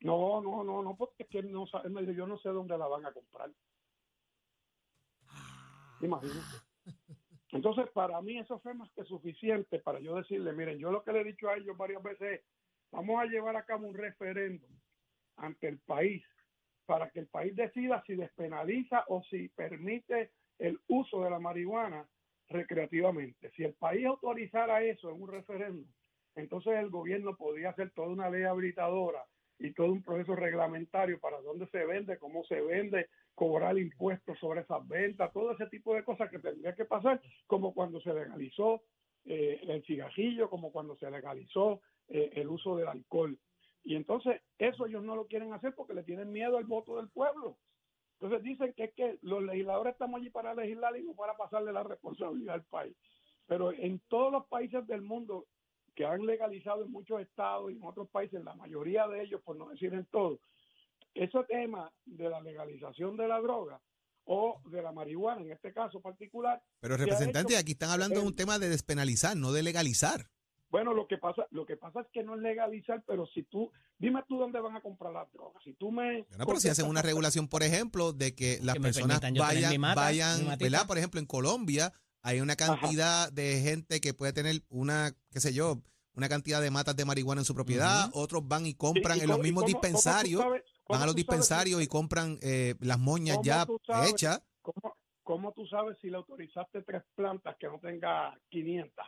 no, 0.00 0.40
no, 0.40 0.64
no, 0.64 0.82
no, 0.82 0.96
porque 0.96 1.24
es 1.24 1.28
que 1.28 1.42
no, 1.42 1.66
él 1.82 1.90
me 1.90 2.00
dijo, 2.02 2.12
yo 2.12 2.26
no 2.26 2.38
sé 2.38 2.48
dónde 2.50 2.78
la 2.78 2.86
van 2.86 3.04
a 3.04 3.12
comprar. 3.12 3.50
Imagínate. 6.00 6.73
Entonces, 7.54 7.88
para 7.92 8.20
mí 8.20 8.36
eso 8.36 8.58
fue 8.58 8.74
más 8.74 8.90
que 8.94 9.04
suficiente 9.04 9.78
para 9.78 10.00
yo 10.00 10.16
decirle, 10.16 10.52
miren, 10.52 10.76
yo 10.76 10.90
lo 10.90 11.04
que 11.04 11.12
le 11.12 11.20
he 11.20 11.24
dicho 11.24 11.48
a 11.48 11.56
ellos 11.56 11.76
varias 11.76 12.02
veces 12.02 12.40
es, 12.40 12.46
vamos 12.90 13.20
a 13.20 13.26
llevar 13.26 13.56
a 13.56 13.64
cabo 13.64 13.86
un 13.86 13.94
referéndum 13.94 14.68
ante 15.36 15.68
el 15.68 15.78
país 15.78 16.24
para 16.84 17.10
que 17.10 17.20
el 17.20 17.28
país 17.28 17.54
decida 17.54 18.02
si 18.08 18.16
despenaliza 18.16 19.04
o 19.06 19.22
si 19.22 19.48
permite 19.50 20.32
el 20.58 20.80
uso 20.88 21.22
de 21.22 21.30
la 21.30 21.38
marihuana 21.38 22.04
recreativamente. 22.48 23.52
Si 23.52 23.62
el 23.62 23.74
país 23.74 24.04
autorizara 24.04 24.82
eso 24.82 25.10
en 25.10 25.22
un 25.22 25.30
referéndum, 25.30 25.86
entonces 26.34 26.74
el 26.74 26.90
gobierno 26.90 27.36
podría 27.36 27.70
hacer 27.70 27.92
toda 27.92 28.08
una 28.08 28.30
ley 28.30 28.42
habilitadora 28.42 29.24
y 29.60 29.72
todo 29.72 29.92
un 29.92 30.02
proceso 30.02 30.34
reglamentario 30.34 31.20
para 31.20 31.40
dónde 31.40 31.68
se 31.68 31.86
vende, 31.86 32.18
cómo 32.18 32.42
se 32.46 32.60
vende, 32.60 33.08
cobrar 33.34 33.78
impuestos 33.78 34.38
sobre 34.38 34.60
esas 34.60 34.86
ventas, 34.86 35.32
todo 35.32 35.52
ese 35.52 35.66
tipo 35.66 35.94
de 35.94 36.04
cosas 36.04 36.30
que 36.30 36.38
tendría 36.38 36.74
que 36.74 36.84
pasar, 36.84 37.20
como 37.46 37.74
cuando 37.74 38.00
se 38.00 38.12
legalizó 38.12 38.82
eh, 39.24 39.60
el 39.68 39.82
cigarrillo, 39.84 40.48
como 40.48 40.70
cuando 40.70 40.96
se 40.96 41.10
legalizó 41.10 41.80
eh, 42.08 42.30
el 42.34 42.48
uso 42.48 42.76
del 42.76 42.88
alcohol. 42.88 43.38
Y 43.82 43.96
entonces 43.96 44.40
eso 44.58 44.86
ellos 44.86 45.02
no 45.02 45.16
lo 45.16 45.26
quieren 45.26 45.52
hacer 45.52 45.74
porque 45.74 45.94
le 45.94 46.04
tienen 46.04 46.32
miedo 46.32 46.56
al 46.56 46.64
voto 46.64 46.96
del 46.96 47.08
pueblo. 47.08 47.58
Entonces 48.20 48.42
dicen 48.42 48.72
que 48.74 48.84
es 48.84 48.94
que 48.94 49.18
los 49.22 49.42
legisladores 49.42 49.92
estamos 49.92 50.20
allí 50.20 50.30
para 50.30 50.54
legislar 50.54 50.96
y 50.96 51.02
no 51.02 51.14
para 51.14 51.36
pasarle 51.36 51.72
la 51.72 51.82
responsabilidad 51.82 52.54
al 52.54 52.64
país. 52.64 52.96
Pero 53.46 53.72
en 53.72 54.00
todos 54.08 54.32
los 54.32 54.46
países 54.46 54.86
del 54.86 55.02
mundo 55.02 55.46
que 55.94 56.06
han 56.06 56.24
legalizado 56.24 56.84
en 56.84 56.90
muchos 56.90 57.20
estados 57.20 57.70
y 57.70 57.76
en 57.76 57.84
otros 57.84 58.08
países, 58.08 58.42
la 58.42 58.54
mayoría 58.54 59.06
de 59.08 59.22
ellos, 59.22 59.42
por 59.42 59.56
no 59.56 59.68
decir 59.68 59.92
en 59.92 60.06
todos, 60.06 60.40
ese 61.14 61.38
tema 61.48 61.92
de 62.04 62.28
la 62.28 62.40
legalización 62.40 63.16
de 63.16 63.28
la 63.28 63.40
droga 63.40 63.80
o 64.24 64.60
de 64.70 64.82
la 64.82 64.90
marihuana, 64.92 65.42
en 65.42 65.52
este 65.52 65.72
caso 65.72 66.00
particular, 66.00 66.62
Pero 66.80 66.96
representante, 66.96 67.56
aquí 67.56 67.72
están 67.72 67.90
hablando 67.90 68.20
de 68.20 68.26
un 68.26 68.34
tema 68.34 68.58
de 68.58 68.68
despenalizar, 68.70 69.36
no 69.36 69.52
de 69.52 69.62
legalizar. 69.62 70.28
Bueno, 70.70 70.92
lo 70.92 71.06
que 71.06 71.18
pasa, 71.18 71.46
lo 71.50 71.66
que 71.66 71.76
pasa 71.76 72.00
es 72.00 72.06
que 72.12 72.24
no 72.24 72.34
es 72.34 72.40
legalizar, 72.40 73.04
pero 73.06 73.26
si 73.28 73.44
tú, 73.44 73.70
dime 73.98 74.24
tú 74.26 74.38
dónde 74.38 74.58
van 74.60 74.74
a 74.74 74.80
comprar 74.80 75.12
las 75.12 75.30
drogas. 75.32 75.62
Si 75.62 75.72
tú 75.74 75.92
me, 75.92 76.22
Bueno, 76.30 76.46
pero 76.46 76.58
si 76.58 76.68
hacen 76.68 76.86
una 76.88 77.00
regulación, 77.02 77.46
por 77.48 77.62
ejemplo, 77.62 78.12
de 78.12 78.34
que 78.34 78.58
las 78.62 78.74
Que 78.74 78.80
personas 78.80 79.20
vayan, 79.20 79.70
mi 79.70 79.78
mata, 79.78 80.00
mi 80.00 80.06
vayan. 80.18 80.58
¿verdad? 80.58 80.86
Por 80.86 80.98
ejemplo, 80.98 81.20
en 81.20 81.26
Colombia 81.26 81.92
hay 82.22 82.40
una 82.40 82.56
cantidad 82.56 83.30
de 83.30 83.60
gente 83.60 84.00
que 84.00 84.14
puede 84.14 84.32
tener 84.32 84.62
una, 84.68 85.12
qué 85.30 85.38
sé 85.38 85.52
yo, 85.52 85.80
una 86.16 86.28
cantidad 86.28 86.60
de 86.62 86.70
matas 86.70 86.96
de 86.96 87.04
marihuana 87.04 87.42
en 87.42 87.44
su 87.44 87.54
propiedad, 87.54 88.08
otros 88.12 88.46
van 88.48 88.66
y 88.66 88.74
compran 88.74 89.18
¿Y- 89.18 89.20
y 89.20 89.22
en 89.24 89.28
los 89.28 89.38
mismos 89.40 89.64
cómo- 89.64 89.74
cómo 89.74 89.80
tú 89.82 89.88
dispensarios, 89.88 90.40
sabes- 90.42 90.62
cómo 90.62 90.73
van 90.88 91.02
a 91.02 91.06
los 91.06 91.14
si- 91.14 91.18
dispensarios 91.18 91.82
y 91.82 91.86
compran 91.86 92.38
eh, 92.42 92.74
las 92.80 92.98
moñas 92.98 93.36
¿Cómo 93.36 93.44
ya 93.44 93.66
sabes? 93.86 94.10
hechas. 94.12 94.42
¿Cómo, 94.62 94.96
cómo 95.22 95.52
tú 95.52 95.66
sabes 95.66 95.96
si 96.00 96.10
le 96.10 96.16
autorizaste 96.16 96.82
tres 96.82 97.02
plantas 97.14 97.56
que 97.58 97.66
no 97.66 97.78
tenga 97.80 98.38
500? 98.50 99.04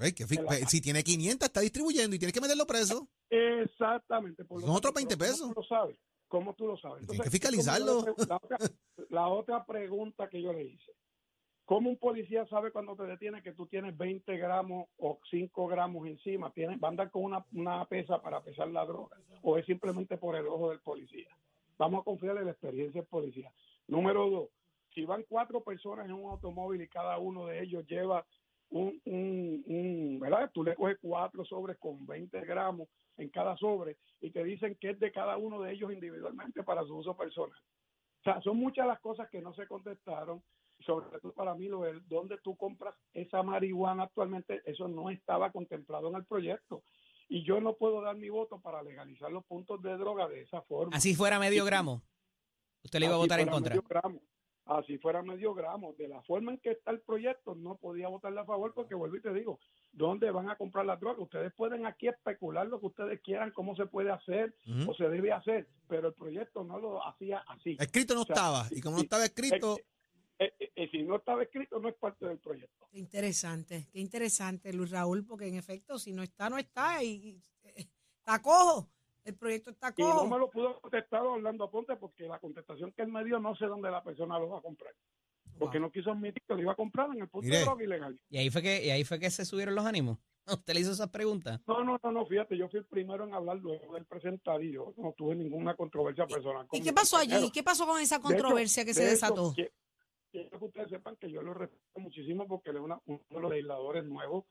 Ey, 0.00 0.12
que 0.12 0.26
fi- 0.26 0.36
En 0.36 0.42
la- 0.44 0.48
pues, 0.48 0.68
si 0.70 0.80
tiene 0.80 1.02
500 1.02 1.46
está 1.48 1.60
distribuyendo 1.60 2.14
y 2.14 2.18
tienes 2.18 2.32
que 2.32 2.40
meterlo 2.40 2.66
preso. 2.66 3.08
Exactamente. 3.30 4.44
Por 4.44 4.60
Son 4.60 4.70
otros 4.70 4.94
tanto, 4.94 5.08
20 5.08 5.16
pero 5.16 5.30
pesos. 5.32 5.40
¿Cómo 5.48 5.54
tú 5.54 5.60
lo 5.60 5.66
sabes? 5.68 5.96
¿Cómo 6.28 6.54
tú 6.54 6.66
lo 6.66 6.76
sabes? 6.78 7.06
Tienes 7.06 7.24
que 7.24 7.30
fiscalizarlo. 7.30 8.00
otra, 8.00 8.38
la 9.08 9.28
otra 9.28 9.64
pregunta 9.64 10.28
que 10.28 10.42
yo 10.42 10.52
le 10.52 10.64
hice. 10.64 10.92
¿Cómo 11.68 11.90
un 11.90 11.98
policía 11.98 12.46
sabe 12.46 12.72
cuando 12.72 12.96
te 12.96 13.02
detiene 13.02 13.42
que 13.42 13.52
tú 13.52 13.66
tienes 13.66 13.94
20 13.94 14.38
gramos 14.38 14.88
o 14.96 15.18
5 15.30 15.66
gramos 15.66 16.06
encima? 16.08 16.50
¿Tienes, 16.50 16.80
¿Va 16.82 16.88
a 16.88 16.90
andar 16.92 17.10
con 17.10 17.24
una, 17.24 17.44
una 17.52 17.84
pesa 17.84 18.22
para 18.22 18.40
pesar 18.42 18.68
la 18.68 18.86
droga? 18.86 19.18
¿O 19.42 19.58
es 19.58 19.66
simplemente 19.66 20.16
por 20.16 20.34
el 20.34 20.46
ojo 20.46 20.70
del 20.70 20.80
policía? 20.80 21.28
Vamos 21.76 22.00
a 22.00 22.04
confiar 22.04 22.38
en 22.38 22.46
la 22.46 22.52
experiencia 22.52 23.02
del 23.02 23.08
policía. 23.10 23.52
Número 23.86 24.30
dos, 24.30 24.48
si 24.94 25.04
van 25.04 25.24
cuatro 25.28 25.60
personas 25.62 26.06
en 26.06 26.12
un 26.14 26.30
automóvil 26.30 26.80
y 26.80 26.88
cada 26.88 27.18
uno 27.18 27.44
de 27.44 27.60
ellos 27.62 27.86
lleva 27.86 28.24
un, 28.70 28.98
un, 29.04 29.62
un- 29.66 30.18
¿verdad? 30.20 30.50
Tú 30.54 30.64
le 30.64 30.74
coges 30.74 30.96
cuatro 31.02 31.44
sobres 31.44 31.76
con 31.76 32.06
20 32.06 32.40
gramos 32.46 32.88
en 33.18 33.28
cada 33.28 33.58
sobre 33.58 33.98
y 34.22 34.30
te 34.30 34.42
dicen 34.42 34.74
que 34.80 34.92
es 34.92 34.98
de 34.98 35.12
cada 35.12 35.36
uno 35.36 35.60
de 35.60 35.72
ellos 35.72 35.92
individualmente 35.92 36.62
para 36.62 36.82
su 36.84 36.96
uso 36.96 37.14
personal. 37.14 37.60
O 38.20 38.22
sea, 38.24 38.40
son 38.40 38.56
muchas 38.56 38.86
las 38.86 39.00
cosas 39.00 39.28
que 39.28 39.42
no 39.42 39.52
se 39.52 39.66
contestaron, 39.66 40.42
sobre 40.88 41.20
todo 41.20 41.34
para 41.34 41.54
mí 41.54 41.68
lo 41.68 41.82
de 41.82 42.00
dónde 42.06 42.38
tú 42.42 42.56
compras 42.56 42.94
esa 43.12 43.42
marihuana 43.42 44.04
actualmente, 44.04 44.62
eso 44.64 44.88
no 44.88 45.10
estaba 45.10 45.52
contemplado 45.52 46.08
en 46.08 46.14
el 46.14 46.24
proyecto. 46.24 46.82
Y 47.28 47.44
yo 47.44 47.60
no 47.60 47.74
puedo 47.74 48.00
dar 48.00 48.16
mi 48.16 48.30
voto 48.30 48.58
para 48.58 48.82
legalizar 48.82 49.30
los 49.30 49.44
puntos 49.44 49.82
de 49.82 49.94
droga 49.98 50.26
de 50.28 50.40
esa 50.40 50.62
forma. 50.62 50.96
Así 50.96 51.14
fuera 51.14 51.38
medio 51.38 51.66
gramo. 51.66 52.02
Usted 52.82 53.00
le 53.00 53.06
iba 53.06 53.16
a 53.16 53.18
votar 53.18 53.38
en 53.40 53.48
contra. 53.48 53.74
medio 53.74 53.86
gramo. 53.86 54.22
Así 54.64 54.96
fuera 54.96 55.22
medio 55.22 55.52
gramo. 55.52 55.94
De 55.98 56.08
la 56.08 56.22
forma 56.22 56.52
en 56.52 56.58
que 56.58 56.70
está 56.70 56.90
el 56.90 57.00
proyecto, 57.00 57.54
no 57.54 57.76
podía 57.76 58.08
votarle 58.08 58.40
a 58.40 58.46
favor 58.46 58.72
porque 58.72 58.94
vuelvo 58.94 59.16
y 59.16 59.20
te 59.20 59.34
digo, 59.34 59.60
¿dónde 59.92 60.30
van 60.30 60.48
a 60.48 60.56
comprar 60.56 60.86
las 60.86 60.98
drogas? 61.00 61.20
Ustedes 61.20 61.52
pueden 61.52 61.84
aquí 61.84 62.08
especular 62.08 62.66
lo 62.66 62.80
que 62.80 62.86
ustedes 62.86 63.20
quieran, 63.20 63.50
cómo 63.50 63.76
se 63.76 63.84
puede 63.84 64.10
hacer 64.10 64.54
o 64.86 64.94
se 64.94 65.10
debe 65.10 65.32
hacer, 65.32 65.68
pero 65.86 66.08
el 66.08 66.14
proyecto 66.14 66.64
no 66.64 66.78
lo 66.78 67.06
hacía 67.06 67.44
así. 67.48 67.76
Escrito 67.78 68.14
no 68.14 68.22
O 68.22 68.24
sea, 68.24 68.34
estaba. 68.34 68.66
Y 68.70 68.80
como 68.80 68.96
no 68.96 69.02
estaba 69.02 69.26
escrito, 69.26 69.76
Eh, 70.80 70.88
si 70.92 71.02
no 71.02 71.16
estaba 71.16 71.42
escrito, 71.42 71.80
no 71.80 71.88
es 71.88 71.96
parte 71.96 72.24
del 72.24 72.38
proyecto. 72.38 72.86
Qué 72.92 72.98
interesante, 73.00 73.88
qué 73.92 73.98
interesante, 73.98 74.72
Luis 74.72 74.90
Raúl, 74.92 75.24
porque 75.24 75.48
en 75.48 75.56
efecto, 75.56 75.98
si 75.98 76.12
no 76.12 76.22
está, 76.22 76.48
no 76.48 76.56
está. 76.56 77.02
Y, 77.02 77.08
y, 77.08 77.42
eh, 77.64 77.88
está 78.20 78.40
cojo. 78.40 78.88
El 79.24 79.34
proyecto 79.34 79.70
está 79.70 79.92
Y 79.96 80.02
no 80.02 80.10
cojo. 80.12 80.26
me 80.28 80.38
lo 80.38 80.48
pudo 80.50 80.80
contestar 80.80 81.22
Orlando 81.22 81.68
Ponte 81.68 81.96
porque 81.96 82.28
la 82.28 82.38
contestación 82.38 82.92
que 82.92 83.02
él 83.02 83.08
me 83.08 83.24
dio 83.24 83.40
no 83.40 83.56
sé 83.56 83.66
dónde 83.66 83.90
la 83.90 84.02
persona 84.04 84.38
lo 84.38 84.48
va 84.50 84.58
a 84.58 84.62
comprar. 84.62 84.94
Porque 85.58 85.80
no 85.80 85.90
quiso 85.90 86.12
admitir 86.12 86.42
que 86.46 86.54
lo 86.54 86.60
iba 86.60 86.72
a 86.72 86.76
comprar 86.76 87.08
en 87.12 87.22
el 87.22 87.28
punto 87.28 87.46
Mire. 87.46 87.58
de 87.58 87.64
droga 87.64 87.82
ilegal. 87.84 88.20
Y 88.30 88.38
ahí 88.38 88.48
fue 88.48 88.62
que, 88.62 88.86
y 88.86 88.90
ahí 88.90 89.02
fue 89.02 89.18
que 89.18 89.28
se 89.30 89.44
subieron 89.44 89.74
los 89.74 89.84
ánimos. 89.84 90.18
Usted 90.46 90.74
le 90.74 90.80
hizo 90.80 90.92
esas 90.92 91.08
preguntas. 91.10 91.60
No, 91.66 91.82
no, 91.82 91.98
no, 92.00 92.12
no, 92.12 92.24
fíjate, 92.26 92.56
yo 92.56 92.68
fui 92.68 92.78
el 92.78 92.86
primero 92.86 93.24
en 93.24 93.34
hablar 93.34 93.56
luego 93.56 93.94
del 93.94 94.06
presentar 94.06 94.62
y 94.62 94.72
yo 94.72 94.94
no 94.96 95.12
tuve 95.16 95.34
ninguna 95.34 95.74
controversia 95.74 96.26
personal. 96.28 96.68
con 96.68 96.78
¿Y 96.78 96.82
qué 96.84 96.92
pasó 96.92 97.16
allí? 97.16 97.50
¿Qué 97.50 97.64
pasó 97.64 97.84
con 97.86 98.00
esa 98.00 98.14
hecho- 98.16 98.22
controversia 98.22 98.84
que 98.84 98.94
se 98.94 99.02
hecho, 99.02 99.10
desató? 99.10 99.52
que- 99.56 99.72
Quiero 100.30 100.58
que 100.58 100.64
ustedes 100.64 100.88
sepan 100.90 101.16
que 101.16 101.30
yo 101.30 101.42
lo 101.42 101.54
respeto 101.54 102.00
muchísimo 102.00 102.46
porque 102.46 102.70
él 102.70 102.76
es 102.76 102.82
una- 102.82 103.00
uno 103.06 103.20
de 103.30 103.40
los 103.40 103.50
legisladores 103.50 104.04
nuevos 104.04 104.44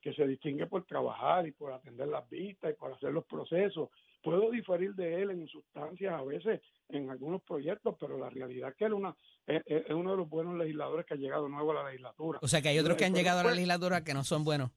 que 0.00 0.12
se 0.12 0.26
distingue 0.26 0.66
por 0.66 0.84
trabajar 0.84 1.46
y 1.46 1.52
por 1.52 1.72
atender 1.72 2.08
las 2.08 2.28
vistas 2.28 2.72
y 2.72 2.74
por 2.74 2.92
hacer 2.92 3.10
los 3.12 3.24
procesos. 3.24 3.88
Puedo 4.22 4.50
diferir 4.50 4.94
de 4.94 5.22
él 5.22 5.30
en 5.30 5.46
sustancias 5.48 6.12
a 6.14 6.22
veces 6.22 6.60
en 6.88 7.10
algunos 7.10 7.42
proyectos, 7.42 7.96
pero 7.98 8.18
la 8.18 8.28
realidad 8.30 8.70
es 8.70 8.76
que 8.76 8.84
él 8.84 8.92
una, 8.94 9.16
es, 9.46 9.62
uno 9.90 10.10
de 10.12 10.16
los 10.18 10.28
buenos 10.28 10.56
legisladores 10.56 11.06
que 11.06 11.14
ha 11.14 11.16
llegado 11.16 11.48
nuevo 11.48 11.70
a 11.72 11.82
la 11.82 11.84
legislatura. 11.88 12.38
O 12.42 12.48
sea 12.48 12.60
que 12.62 12.68
hay 12.68 12.78
otros 12.78 12.96
que 12.98 13.04
han 13.06 13.14
llegado 13.14 13.40
a 13.40 13.42
la 13.42 13.48
después- 13.50 13.56
legislatura 13.56 14.04
que 14.04 14.14
no 14.14 14.24
son 14.24 14.44
buenos. 14.44 14.70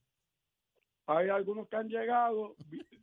Hay 1.08 1.30
algunos 1.30 1.70
que 1.70 1.78
han 1.78 1.88
llegado 1.88 2.56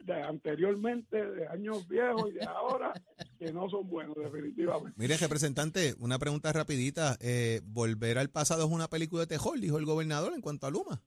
de 0.04 0.22
anteriormente, 0.22 1.24
de 1.24 1.48
años 1.48 1.88
viejos 1.88 2.30
y 2.30 2.34
de 2.34 2.44
ahora, 2.44 2.92
que 3.38 3.50
no 3.50 3.68
son 3.70 3.88
buenos 3.88 4.14
definitivamente. 4.16 4.92
Mire, 4.96 5.16
representante, 5.16 5.94
una 5.98 6.18
pregunta 6.18 6.52
rapidita. 6.52 7.16
Eh, 7.20 7.62
Volver 7.64 8.18
al 8.18 8.28
pasado 8.28 8.64
es 8.66 8.70
una 8.70 8.88
película 8.88 9.22
de 9.22 9.28
terror, 9.28 9.58
dijo 9.58 9.78
el 9.78 9.86
gobernador 9.86 10.34
en 10.34 10.42
cuanto 10.42 10.66
a 10.66 10.70
Luma. 10.70 11.02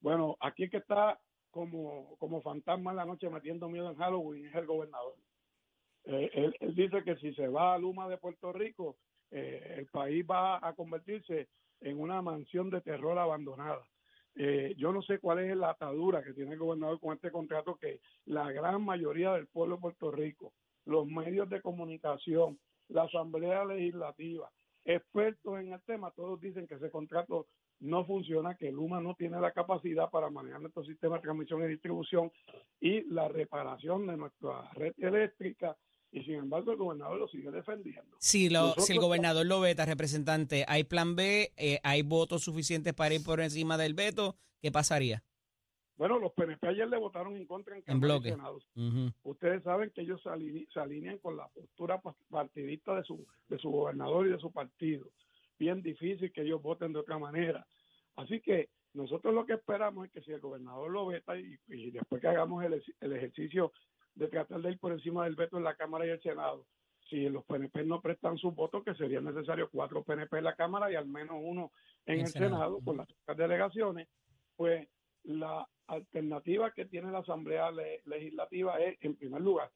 Bueno, 0.00 0.36
aquí 0.40 0.68
que 0.68 0.78
está 0.78 1.20
como, 1.52 2.16
como 2.18 2.42
fantasma 2.42 2.90
en 2.90 2.96
la 2.96 3.04
noche 3.04 3.30
metiendo 3.30 3.68
miedo 3.68 3.88
en 3.88 3.96
Halloween 3.96 4.46
es 4.46 4.54
el 4.56 4.66
gobernador. 4.66 5.14
Eh, 6.06 6.30
él, 6.34 6.56
él 6.58 6.74
dice 6.74 7.04
que 7.04 7.16
si 7.16 7.32
se 7.34 7.46
va 7.46 7.74
a 7.74 7.78
Luma 7.78 8.08
de 8.08 8.18
Puerto 8.18 8.52
Rico, 8.52 8.96
eh, 9.30 9.76
el 9.78 9.86
país 9.86 10.26
va 10.28 10.58
a 10.66 10.74
convertirse 10.74 11.48
en 11.80 12.00
una 12.00 12.20
mansión 12.22 12.70
de 12.70 12.80
terror 12.80 13.16
abandonada. 13.18 13.86
Eh, 14.36 14.74
yo 14.76 14.92
no 14.92 15.00
sé 15.02 15.18
cuál 15.18 15.38
es 15.40 15.56
la 15.56 15.70
atadura 15.70 16.22
que 16.22 16.32
tiene 16.32 16.52
el 16.52 16.58
gobernador 16.58 16.98
con 16.98 17.14
este 17.14 17.30
contrato 17.30 17.76
que 17.76 18.00
la 18.26 18.50
gran 18.50 18.84
mayoría 18.84 19.32
del 19.32 19.46
pueblo 19.46 19.76
de 19.76 19.82
Puerto 19.82 20.10
Rico, 20.10 20.52
los 20.86 21.06
medios 21.06 21.48
de 21.48 21.62
comunicación, 21.62 22.58
la 22.88 23.04
Asamblea 23.04 23.64
Legislativa, 23.64 24.50
expertos 24.84 25.60
en 25.60 25.72
el 25.72 25.80
tema, 25.82 26.10
todos 26.10 26.40
dicen 26.40 26.66
que 26.66 26.74
ese 26.74 26.90
contrato 26.90 27.46
no 27.80 28.04
funciona, 28.04 28.56
que 28.56 28.72
Luma 28.72 29.00
no 29.00 29.14
tiene 29.14 29.40
la 29.40 29.52
capacidad 29.52 30.10
para 30.10 30.30
manejar 30.30 30.60
nuestro 30.60 30.84
sistema 30.84 31.16
de 31.16 31.22
transmisión 31.22 31.62
y 31.62 31.68
distribución 31.68 32.32
y 32.80 33.02
la 33.12 33.28
reparación 33.28 34.06
de 34.06 34.16
nuestra 34.16 34.70
red 34.72 34.94
eléctrica 34.98 35.76
y 36.14 36.22
sin 36.24 36.34
embargo 36.36 36.70
el 36.72 36.78
gobernador 36.78 37.18
lo 37.18 37.28
sigue 37.28 37.50
defendiendo. 37.50 38.16
Si, 38.20 38.48
lo, 38.48 38.60
si 38.60 38.64
el 38.64 38.76
Nosotros- 38.76 38.98
gobernador 39.00 39.46
lo 39.46 39.60
veta, 39.60 39.84
representante, 39.84 40.64
¿hay 40.68 40.84
plan 40.84 41.16
B? 41.16 41.52
Eh, 41.56 41.80
¿Hay 41.82 42.02
votos 42.02 42.42
suficientes 42.44 42.94
para 42.94 43.14
ir 43.14 43.24
por 43.24 43.40
encima 43.40 43.76
del 43.76 43.94
veto? 43.94 44.36
¿Qué 44.62 44.70
pasaría? 44.70 45.22
Bueno, 45.96 46.18
los 46.18 46.32
PNP 46.32 46.66
ayer 46.68 46.88
le 46.88 46.96
votaron 46.98 47.36
en 47.36 47.46
contra 47.46 47.76
en, 47.76 47.84
En 47.86 48.00
bloque. 48.00 48.30
Senado. 48.30 48.58
Ujú. 48.74 49.12
Ustedes 49.24 49.62
saben 49.62 49.90
que 49.94 50.00
ellos 50.02 50.20
se, 50.22 50.28
aline- 50.28 50.66
se 50.72 50.80
alinean 50.80 51.18
con 51.18 51.36
la 51.36 51.46
postura 51.48 52.00
pa- 52.00 52.16
partidista 52.28 52.96
de 52.96 53.04
su, 53.04 53.26
de 53.48 53.58
su 53.58 53.70
gobernador 53.70 54.26
y 54.26 54.30
de 54.30 54.38
su 54.38 54.50
partido. 54.50 55.06
Bien 55.58 55.82
difícil 55.82 56.32
que 56.32 56.42
ellos 56.42 56.60
voten 56.62 56.92
de 56.92 56.98
otra 56.98 57.18
manera. 57.18 57.64
Así 58.16 58.40
que 58.40 58.70
nosotros 58.92 59.32
lo 59.34 59.46
que 59.46 59.52
esperamos 59.54 60.06
es 60.06 60.12
que 60.12 60.22
si 60.22 60.32
el 60.32 60.40
gobernador 60.40 60.90
lo 60.90 61.06
veta 61.06 61.36
y, 61.38 61.56
y 61.68 61.90
después 61.92 62.20
que 62.20 62.28
hagamos 62.28 62.64
el, 62.64 62.82
el 63.00 63.12
ejercicio 63.12 63.72
de 64.14 64.28
tratar 64.28 64.60
de 64.60 64.70
ir 64.72 64.78
por 64.78 64.92
encima 64.92 65.24
del 65.24 65.34
veto 65.34 65.58
en 65.58 65.64
la 65.64 65.74
Cámara 65.74 66.06
y 66.06 66.10
el 66.10 66.22
Senado, 66.22 66.66
si 67.08 67.28
los 67.28 67.44
PNP 67.44 67.84
no 67.84 68.00
prestan 68.00 68.38
sus 68.38 68.54
votos, 68.54 68.82
que 68.84 68.94
serían 68.94 69.24
necesarios 69.24 69.68
cuatro 69.70 70.02
PNP 70.02 70.38
en 70.38 70.44
la 70.44 70.54
Cámara 70.56 70.90
y 70.90 70.94
al 70.94 71.06
menos 71.06 71.36
uno 71.40 71.72
en 72.06 72.20
el 72.20 72.26
Senado. 72.28 72.50
Senado, 72.50 72.80
con 72.84 72.96
las 72.96 73.36
delegaciones, 73.36 74.08
pues 74.56 74.88
la 75.24 75.68
alternativa 75.86 76.70
que 76.70 76.86
tiene 76.86 77.10
la 77.10 77.18
Asamblea 77.18 77.70
Le- 77.70 78.02
Legislativa 78.06 78.78
es, 78.78 78.96
en 79.00 79.16
primer 79.16 79.42
lugar, 79.42 79.70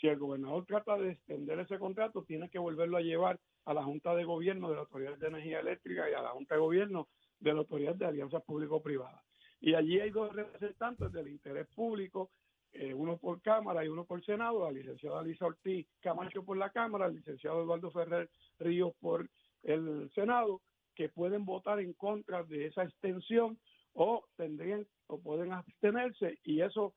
si 0.00 0.08
el 0.08 0.18
gobernador 0.18 0.64
trata 0.64 0.96
de 0.96 1.12
extender 1.12 1.58
ese 1.60 1.78
contrato, 1.78 2.24
tiene 2.24 2.48
que 2.48 2.58
volverlo 2.58 2.96
a 2.96 3.02
llevar 3.02 3.38
a 3.66 3.74
la 3.74 3.84
Junta 3.84 4.14
de 4.14 4.24
Gobierno 4.24 4.68
de 4.70 4.76
la 4.76 4.80
Autoridad 4.82 5.18
de 5.18 5.26
Energía 5.28 5.60
Eléctrica 5.60 6.10
y 6.10 6.14
a 6.14 6.22
la 6.22 6.30
Junta 6.30 6.54
de 6.54 6.60
Gobierno 6.60 7.08
de 7.38 7.52
la 7.52 7.58
Autoridad 7.60 7.94
de 7.94 8.06
Alianzas 8.06 8.42
Público-Privadas. 8.44 9.22
Y 9.60 9.74
allí 9.74 10.00
hay 10.00 10.10
dos 10.10 10.34
representantes 10.34 11.12
del 11.12 11.28
interés 11.28 11.68
público, 11.68 12.30
eh, 12.72 12.94
uno 12.94 13.18
por 13.18 13.42
Cámara 13.42 13.84
y 13.84 13.88
uno 13.88 14.04
por 14.04 14.24
Senado, 14.24 14.64
la 14.64 14.72
licenciada 14.72 15.22
Lisa 15.22 15.46
Ortiz 15.46 15.86
Camacho 16.00 16.42
por 16.44 16.56
la 16.56 16.70
Cámara, 16.70 17.06
el 17.06 17.16
licenciado 17.16 17.62
Eduardo 17.62 17.90
Ferrer 17.90 18.30
Ríos 18.58 18.94
por 19.00 19.28
el 19.62 20.10
Senado, 20.14 20.60
que 20.94 21.08
pueden 21.08 21.44
votar 21.44 21.80
en 21.80 21.92
contra 21.92 22.42
de 22.44 22.66
esa 22.66 22.84
extensión 22.84 23.58
o 23.94 24.24
tendrían 24.36 24.86
o 25.06 25.20
pueden 25.20 25.52
abstenerse 25.52 26.38
y 26.44 26.62
eso 26.62 26.94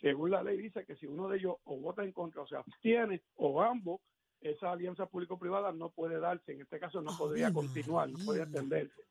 según 0.00 0.30
la 0.30 0.42
ley 0.42 0.58
dice 0.58 0.84
que 0.84 0.96
si 0.96 1.06
uno 1.06 1.28
de 1.28 1.38
ellos 1.38 1.56
o 1.64 1.76
vota 1.78 2.04
en 2.04 2.12
contra 2.12 2.42
o 2.42 2.46
se 2.46 2.56
abstiene 2.56 3.22
o 3.36 3.62
ambos 3.62 4.00
esa 4.40 4.70
alianza 4.70 5.06
público-privada 5.06 5.72
no 5.72 5.90
puede 5.90 6.20
darse 6.20 6.52
en 6.52 6.60
este 6.60 6.78
caso 6.78 7.00
no 7.00 7.16
podría 7.18 7.52
continuar 7.52 8.08
no 8.10 8.24
podría 8.24 8.44
extenderse 8.44 9.02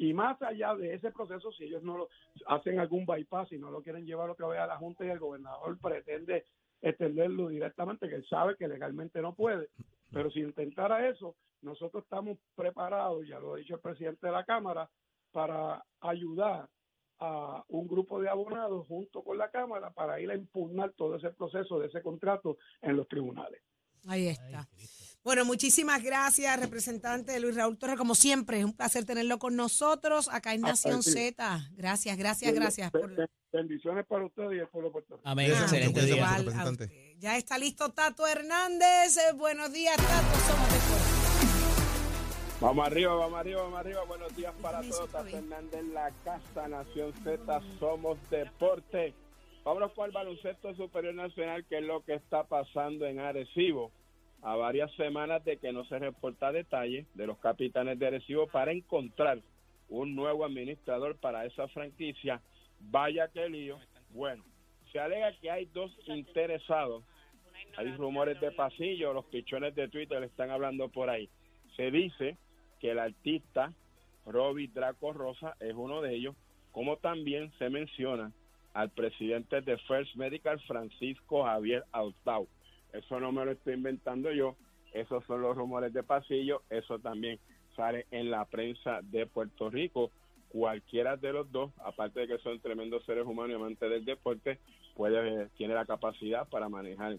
y 0.00 0.14
más 0.14 0.40
allá 0.40 0.74
de 0.74 0.94
ese 0.94 1.10
proceso 1.10 1.52
si 1.52 1.64
ellos 1.64 1.82
no 1.82 1.98
lo 1.98 2.08
hacen 2.46 2.80
algún 2.80 3.04
bypass 3.04 3.52
y 3.52 3.58
no 3.58 3.70
lo 3.70 3.82
quieren 3.82 4.06
llevar 4.06 4.30
otra 4.30 4.46
vez 4.46 4.58
a 4.58 4.66
la 4.66 4.78
junta 4.78 5.04
y 5.04 5.10
el 5.10 5.18
gobernador 5.18 5.78
pretende 5.78 6.46
extenderlo 6.80 7.48
directamente 7.48 8.08
que 8.08 8.14
él 8.14 8.26
sabe 8.26 8.56
que 8.56 8.66
legalmente 8.66 9.20
no 9.20 9.34
puede 9.34 9.68
pero 10.10 10.30
si 10.30 10.40
intentara 10.40 11.06
eso 11.06 11.36
nosotros 11.60 12.04
estamos 12.04 12.38
preparados 12.56 13.28
ya 13.28 13.38
lo 13.38 13.52
ha 13.52 13.58
dicho 13.58 13.74
el 13.74 13.80
presidente 13.80 14.26
de 14.26 14.32
la 14.32 14.44
cámara 14.44 14.88
para 15.32 15.84
ayudar 16.00 16.66
a 17.18 17.62
un 17.68 17.86
grupo 17.86 18.22
de 18.22 18.30
abonados 18.30 18.86
junto 18.86 19.22
con 19.22 19.36
la 19.36 19.50
Cámara 19.50 19.90
para 19.90 20.18
ir 20.18 20.30
a 20.30 20.34
impugnar 20.34 20.94
todo 20.96 21.16
ese 21.16 21.28
proceso 21.28 21.78
de 21.78 21.88
ese 21.88 22.00
contrato 22.00 22.56
en 22.80 22.96
los 22.96 23.06
tribunales. 23.08 23.60
Ahí 24.08 24.28
está. 24.28 24.66
Bueno, 25.22 25.44
muchísimas 25.44 26.02
gracias, 26.02 26.58
representante 26.58 27.38
Luis 27.40 27.54
Raúl 27.54 27.76
Torres. 27.76 27.96
Como 27.98 28.14
siempre, 28.14 28.58
es 28.60 28.64
un 28.64 28.72
placer 28.72 29.04
tenerlo 29.04 29.38
con 29.38 29.54
nosotros 29.54 30.28
acá 30.32 30.54
en 30.54 30.64
Ah, 30.64 30.68
Nación 30.68 31.02
sí. 31.02 31.12
Z. 31.12 31.68
Gracias, 31.72 32.16
gracias, 32.16 32.54
gracias. 32.54 32.90
Por- 32.90 33.14
be- 33.14 33.26
Bendiciones 33.52 34.06
para 34.06 34.24
ustedes 34.24 34.52
y 34.52 34.58
el 34.60 34.68
pueblo 34.68 34.88
de 34.90 34.92
Puerto 34.92 35.16
Rico. 35.16 35.28
Amén. 35.28 35.50
Mucho, 35.50 35.62
Excelente 35.64 36.04
día. 36.06 36.14
Igual 36.16 36.36
representante. 36.46 37.16
Ya 37.18 37.36
está 37.36 37.58
listo 37.58 37.88
Tato 37.90 38.24
Hernández. 38.26 39.16
Eh, 39.16 39.32
buenos 39.36 39.72
días, 39.72 39.96
Tato. 39.96 40.38
Somos 40.46 40.72
de 40.72 40.78
Vamos 42.60 42.86
arriba, 42.86 43.14
vamos 43.14 43.40
arriba, 43.40 43.62
vamos 43.62 43.80
arriba. 43.80 44.04
Buenos 44.04 44.36
días 44.36 44.54
para 44.62 44.80
todos. 44.82 45.10
Tato. 45.10 45.26
Hernández, 45.36 45.82
la 45.92 46.10
Casa 46.24 46.68
Nación 46.68 47.12
Z, 47.24 47.60
somos 47.80 48.18
deporte. 48.30 49.14
Vámonos 49.64 49.92
con 49.94 50.06
el 50.06 50.12
baloncesto 50.12 50.74
superior 50.76 51.14
nacional, 51.14 51.66
que 51.68 51.78
es 51.78 51.84
lo 51.84 52.04
que 52.04 52.14
está 52.14 52.44
pasando 52.44 53.04
en 53.06 53.18
Arecibo. 53.18 53.90
A 54.42 54.56
varias 54.56 54.90
semanas 54.94 55.44
de 55.44 55.58
que 55.58 55.72
no 55.72 55.84
se 55.84 55.98
reporta 55.98 56.50
detalle 56.52 57.06
de 57.14 57.26
los 57.26 57.38
capitanes 57.38 57.98
de 57.98 58.06
Arecibo 58.06 58.46
para 58.46 58.72
encontrar 58.72 59.40
un 59.88 60.14
nuevo 60.14 60.44
administrador 60.44 61.16
para 61.16 61.44
esa 61.44 61.68
franquicia. 61.68 62.40
Vaya 62.80 63.28
que 63.28 63.48
lío. 63.48 63.78
Bueno, 64.10 64.42
se 64.92 64.98
alega 64.98 65.32
que 65.40 65.50
hay 65.50 65.66
dos 65.66 65.94
interesados. 66.06 67.04
Hay 67.76 67.94
rumores 67.96 68.40
de 68.40 68.50
pasillo, 68.52 69.12
los 69.12 69.26
pichones 69.26 69.74
de 69.74 69.88
Twitter 69.88 70.22
están 70.22 70.50
hablando 70.50 70.88
por 70.88 71.10
ahí. 71.10 71.28
Se 71.76 71.90
dice 71.90 72.36
que 72.80 72.90
el 72.92 72.98
artista 72.98 73.72
Robbie 74.26 74.70
Draco 74.72 75.12
Rosa 75.12 75.56
es 75.60 75.74
uno 75.74 76.00
de 76.00 76.14
ellos, 76.14 76.34
como 76.72 76.96
también 76.96 77.52
se 77.58 77.68
menciona 77.68 78.32
al 78.72 78.90
presidente 78.90 79.60
de 79.60 79.76
First 79.78 80.14
Medical, 80.16 80.60
Francisco 80.60 81.44
Javier 81.44 81.84
Austau. 81.92 82.48
Eso 82.92 83.20
no 83.20 83.32
me 83.32 83.44
lo 83.44 83.52
estoy 83.52 83.74
inventando 83.74 84.32
yo, 84.32 84.56
esos 84.92 85.24
son 85.26 85.42
los 85.42 85.56
rumores 85.56 85.92
de 85.92 86.02
pasillo, 86.02 86.62
eso 86.70 86.98
también 86.98 87.38
sale 87.76 88.06
en 88.10 88.30
la 88.30 88.44
prensa 88.44 89.00
de 89.02 89.26
Puerto 89.26 89.70
Rico. 89.70 90.10
Cualquiera 90.48 91.16
de 91.16 91.32
los 91.32 91.50
dos, 91.52 91.70
aparte 91.78 92.20
de 92.20 92.26
que 92.26 92.38
son 92.38 92.58
tremendos 92.58 93.04
seres 93.04 93.24
humanos 93.24 93.52
y 93.52 93.54
amantes 93.54 93.88
del 93.88 94.04
deporte, 94.04 94.58
puede 94.96 95.46
tiene 95.56 95.74
la 95.74 95.86
capacidad 95.86 96.48
para 96.48 96.68
manejar 96.68 97.18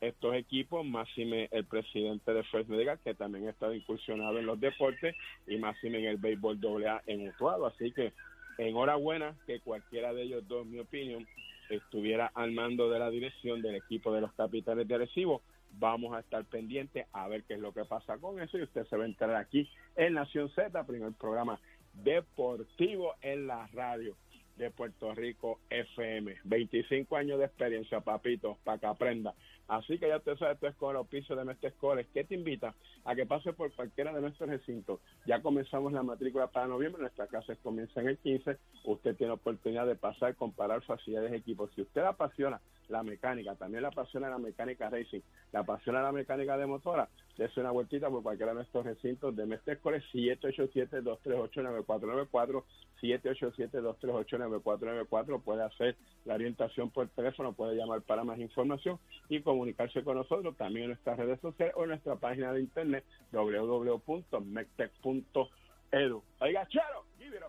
estos 0.00 0.34
equipos, 0.34 0.84
máxime 0.86 1.48
el 1.52 1.66
presidente 1.66 2.32
de 2.32 2.42
First 2.44 2.70
Medical, 2.70 2.98
que 3.04 3.14
también 3.14 3.46
ha 3.46 3.50
estado 3.50 3.74
incursionado 3.74 4.38
en 4.38 4.46
los 4.46 4.58
deportes, 4.58 5.14
y 5.46 5.58
máxime 5.58 5.98
en 5.98 6.06
el 6.06 6.16
béisbol 6.16 6.58
AA 6.86 7.02
en 7.06 7.28
Utuado. 7.28 7.66
Así 7.66 7.92
que 7.92 8.14
enhorabuena 8.56 9.36
que 9.46 9.60
cualquiera 9.60 10.14
de 10.14 10.22
ellos 10.22 10.48
dos, 10.48 10.66
mi 10.66 10.78
opinión, 10.78 11.26
estuviera 11.70 12.30
al 12.34 12.52
mando 12.52 12.90
de 12.90 12.98
la 12.98 13.10
dirección 13.10 13.62
del 13.62 13.76
equipo 13.76 14.12
de 14.12 14.20
los 14.20 14.32
capitanes 14.34 14.86
de 14.86 14.94
Arecibo. 14.94 15.42
Vamos 15.72 16.14
a 16.14 16.20
estar 16.20 16.44
pendientes 16.44 17.06
a 17.12 17.28
ver 17.28 17.44
qué 17.44 17.54
es 17.54 17.60
lo 17.60 17.72
que 17.72 17.84
pasa 17.84 18.18
con 18.18 18.40
eso 18.40 18.58
y 18.58 18.62
usted 18.62 18.86
se 18.86 18.96
va 18.96 19.04
a 19.04 19.06
enterar 19.06 19.36
aquí 19.36 19.68
en 19.96 20.14
Nación 20.14 20.50
Z, 20.50 20.84
primer 20.84 21.12
programa 21.12 21.60
deportivo 21.94 23.14
en 23.22 23.46
la 23.46 23.66
radio 23.68 24.16
de 24.60 24.70
Puerto 24.70 25.14
Rico 25.14 25.58
FM. 25.70 26.36
25 26.44 27.16
años 27.16 27.38
de 27.38 27.46
experiencia, 27.46 28.00
papito, 28.00 28.58
para 28.62 28.78
que 28.78 28.86
aprenda. 28.86 29.34
Así 29.66 29.98
que 29.98 30.08
ya 30.08 30.18
usted 30.18 30.36
sabe, 30.36 30.52
esto 30.52 30.66
es 30.66 30.76
con 30.76 30.90
el 30.90 30.96
auspicio 30.96 31.34
de 31.34 31.44
Mestre 31.44 31.70
Escoles, 31.70 32.06
que 32.12 32.24
te 32.24 32.34
invita 32.34 32.74
a 33.04 33.14
que 33.14 33.24
pase 33.24 33.52
por 33.52 33.72
cualquiera 33.72 34.12
de 34.12 34.20
nuestros 34.20 34.48
recintos. 34.48 35.00
Ya 35.26 35.40
comenzamos 35.40 35.92
la 35.92 36.02
matrícula 36.02 36.48
para 36.48 36.66
noviembre, 36.66 37.00
nuestras 37.00 37.28
clases 37.28 37.58
comienzan 37.62 38.08
el 38.08 38.18
15. 38.18 38.58
Usted 38.84 39.16
tiene 39.16 39.32
oportunidad 39.32 39.86
de 39.86 39.96
pasar, 39.96 40.34
comparar 40.34 40.82
facilidades, 40.82 41.32
equipos. 41.32 41.70
Si 41.74 41.82
usted 41.82 42.02
apasiona 42.02 42.60
la 42.90 43.02
mecánica, 43.02 43.54
también 43.54 43.80
le 43.82 43.88
apasiona 43.88 44.28
la 44.28 44.36
mecánica 44.38 44.90
racing, 44.90 45.20
le 45.52 45.58
apasiona 45.58 46.02
la 46.02 46.12
mecánica 46.12 46.58
de 46.58 46.66
motora, 46.66 47.08
dése 47.38 47.60
una 47.60 47.70
vueltita 47.70 48.10
por 48.10 48.22
cualquiera 48.22 48.52
de 48.52 48.56
nuestros 48.56 48.84
recintos 48.84 49.34
de 49.34 49.46
Mestre 49.46 49.72
Escoles, 49.74 50.04
787-238-9494, 50.12 52.64
787-238-9494. 53.00 55.42
Puede 55.42 55.62
hacer 55.62 55.96
la 56.24 56.34
orientación 56.34 56.90
por 56.90 57.08
teléfono, 57.08 57.52
puede 57.52 57.76
llamar 57.76 58.02
para 58.02 58.24
más 58.24 58.38
información 58.38 58.98
y 59.28 59.40
comunicarse 59.40 60.02
con 60.04 60.16
nosotros 60.16 60.56
también 60.56 60.84
en 60.84 60.90
nuestras 60.90 61.18
redes 61.18 61.40
sociales 61.40 61.74
o 61.76 61.82
en 61.84 61.90
nuestra 61.90 62.16
página 62.16 62.52
de 62.52 62.60
internet 62.60 63.04
www.mectec.edu. 63.32 66.22
Oiga, 66.40 66.66
Charo, 66.68 67.04
give 67.18 67.36
it 67.36 67.42
a 67.42 67.48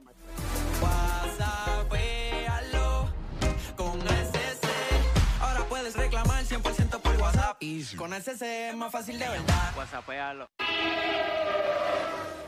puedes 5.92 6.12
reclamar 6.12 6.44
100% 6.44 7.00
por 7.02 7.16
WhatsApp. 7.18 7.58
Con 7.98 8.14
SC 8.14 8.42
es 8.70 8.76
más 8.76 8.92
fácil 8.92 9.20
de 9.20 9.28
verdad. 9.28 9.74
WhatsAppéalo. 9.78 10.50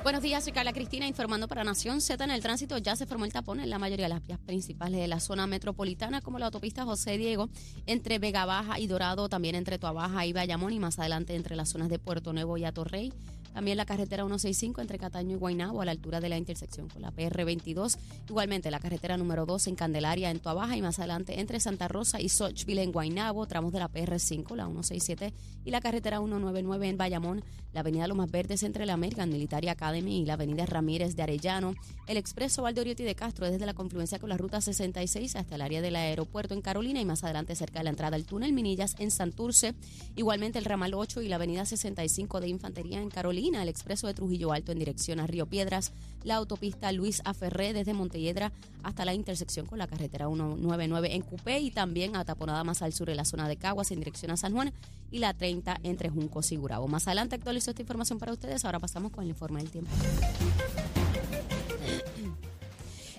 Buenos 0.04 0.22
días, 0.22 0.44
soy 0.44 0.52
Carla 0.52 0.74
Cristina 0.74 1.08
informando 1.08 1.48
para 1.48 1.64
Nación 1.64 2.02
Z. 2.02 2.22
En 2.22 2.30
el 2.30 2.42
tránsito 2.42 2.78
ya 2.78 2.94
se 2.98 3.06
formó 3.06 3.24
el 3.24 3.32
tapón 3.32 3.62
en 3.62 3.70
la 3.70 3.80
mayoría 3.80 4.08
de 4.08 4.14
las 4.14 4.22
vías 4.22 4.38
principales 4.38 5.00
de 5.00 5.08
la 5.08 5.22
zona 5.22 5.48
metropolitana, 5.48 6.20
como 6.20 6.40
la 6.40 6.48
autopista 6.48 6.84
José 6.84 7.18
Diego, 7.18 7.48
entre 7.86 8.20
Vega 8.20 8.44
Baja 8.44 8.82
y 8.82 8.88
Dorado, 8.88 9.30
también 9.30 9.56
entre 9.56 9.80
Tuabaja 9.80 10.26
y 10.26 10.34
Bayamón 10.34 10.74
y 10.74 10.80
más 10.80 11.00
adelante 11.00 11.36
entre 11.36 11.56
las 11.56 11.70
zonas 11.70 11.88
de 11.88 12.00
Puerto 12.00 12.34
Nuevo 12.34 12.58
y 12.58 12.66
Atorrey. 12.66 13.14
También 13.54 13.78
la 13.78 13.86
carretera 13.86 14.24
165 14.24 14.82
entre 14.82 14.98
Cataño 14.98 15.36
y 15.36 15.40
Guaynabo 15.40 15.82
a 15.82 15.86
la 15.86 15.92
altura 15.92 16.20
de 16.20 16.28
la 16.28 16.38
intersección 16.38 16.90
con 16.90 17.04
la 17.04 17.12
PR22. 17.12 17.98
Igualmente 18.28 18.72
la 18.72 18.80
carretera 18.80 19.16
número 19.16 19.46
2 19.46 19.68
en 19.68 19.76
Candelaria 19.76 20.32
en 20.32 20.40
Tuabaja 20.40 20.76
y 20.76 20.82
más 20.82 20.98
adelante 20.98 21.40
entre 21.40 21.60
Santa 21.60 21.88
Rosa 21.88 22.20
y 22.20 22.30
Sochville 22.30 22.82
en 22.82 22.92
Guaynabo, 22.92 23.46
tramos 23.46 23.72
de 23.72 23.80
la 23.80 23.92
PR5, 23.92 24.56
la 24.56 24.66
167 24.66 25.34
y 25.66 25.72
la 25.72 25.82
carretera 25.82 26.18
199 26.18 26.90
en 26.90 26.98
Bayamón, 26.98 27.44
la 27.74 27.82
avenida 27.82 28.08
Lomas 28.08 28.32
Verdes 28.32 28.64
entre 28.64 28.88
la 28.88 28.94
American 28.94 29.30
Military 29.30 29.68
Academy 29.94 30.22
y 30.22 30.26
la 30.26 30.34
avenida 30.34 30.66
Ramírez 30.66 31.16
de 31.16 31.22
Arellano, 31.22 31.76
el 32.08 32.18
expreso 32.18 32.64
Valdoriotti 32.64 33.04
de 33.04 33.14
Castro 33.14 33.50
desde 33.50 33.66
la 33.68 33.76
confluencia 33.76 34.18
con 34.18 34.30
la 34.30 34.38
ruta 34.38 34.60
66 34.60 35.36
hasta 35.36 35.56
el 35.56 35.62
área 35.62 35.82
del 35.82 35.96
aeropuerto 35.96 36.56
en 36.56 36.62
Carolina 36.62 37.00
y 37.00 37.06
más 37.06 37.24
adelante 37.24 37.56
cerca 37.56 37.80
de 37.80 37.84
la 37.84 37.92
entrada 37.92 38.18
del 38.18 38.26
túnel 38.26 38.54
Minillas 38.54 38.96
en 38.98 39.12
Santurce, 39.12 39.76
igualmente 40.16 40.58
el 40.58 40.66
ramal 40.66 40.96
8 40.96 41.22
y 41.22 41.28
la 41.28 41.36
avenida 41.36 41.66
65 41.66 42.42
de 42.42 42.48
Infantería 42.48 43.00
en 43.00 43.10
Carolina, 43.10 43.62
el 43.62 43.70
expreso 43.70 44.08
de 44.08 44.16
Trujillo 44.16 44.52
Alto 44.52 44.72
en 44.72 44.80
dirección 44.80 45.20
a 45.20 45.28
Río 45.28 45.46
Piedras, 45.46 45.94
la 46.24 46.36
autopista 46.36 46.92
Luis 46.92 47.22
Aferré 47.24 47.74
desde 47.74 47.94
Montelledra 47.94 48.52
hasta 48.82 49.06
la 49.06 49.14
intersección 49.14 49.68
con 49.68 49.78
la 49.78 49.88
carretera 49.88 50.28
199 50.28 51.14
en 51.14 51.22
Cupé 51.22 51.60
y 51.60 51.70
también 51.70 52.16
a 52.16 52.26
Taponada 52.26 52.64
más 52.64 52.82
al 52.82 52.94
sur 52.94 53.10
en 53.12 53.18
la 53.18 53.26
zona 53.26 53.48
de 53.48 53.58
Caguas 53.58 53.92
en 53.92 54.00
dirección 54.00 54.32
a 54.32 54.38
San 54.38 54.54
Juan 54.54 54.74
y 55.12 55.20
la 55.20 55.34
30 55.34 55.80
entre 55.84 56.10
Juncos 56.10 56.52
y 56.52 56.56
Gurabo. 56.56 56.88
Más 56.88 57.08
adelante 57.08 57.36
actualizo 57.36 57.70
esta 57.70 57.84
información 57.84 58.18
para 58.18 58.34
ustedes. 58.34 58.66
Ahora 58.66 58.80
pasamos 58.80 59.12
con 59.12 59.24
el 59.24 59.30
informe 59.30 59.62
del 59.62 59.70
tiempo. 59.70 59.83
sempre. 59.86 61.03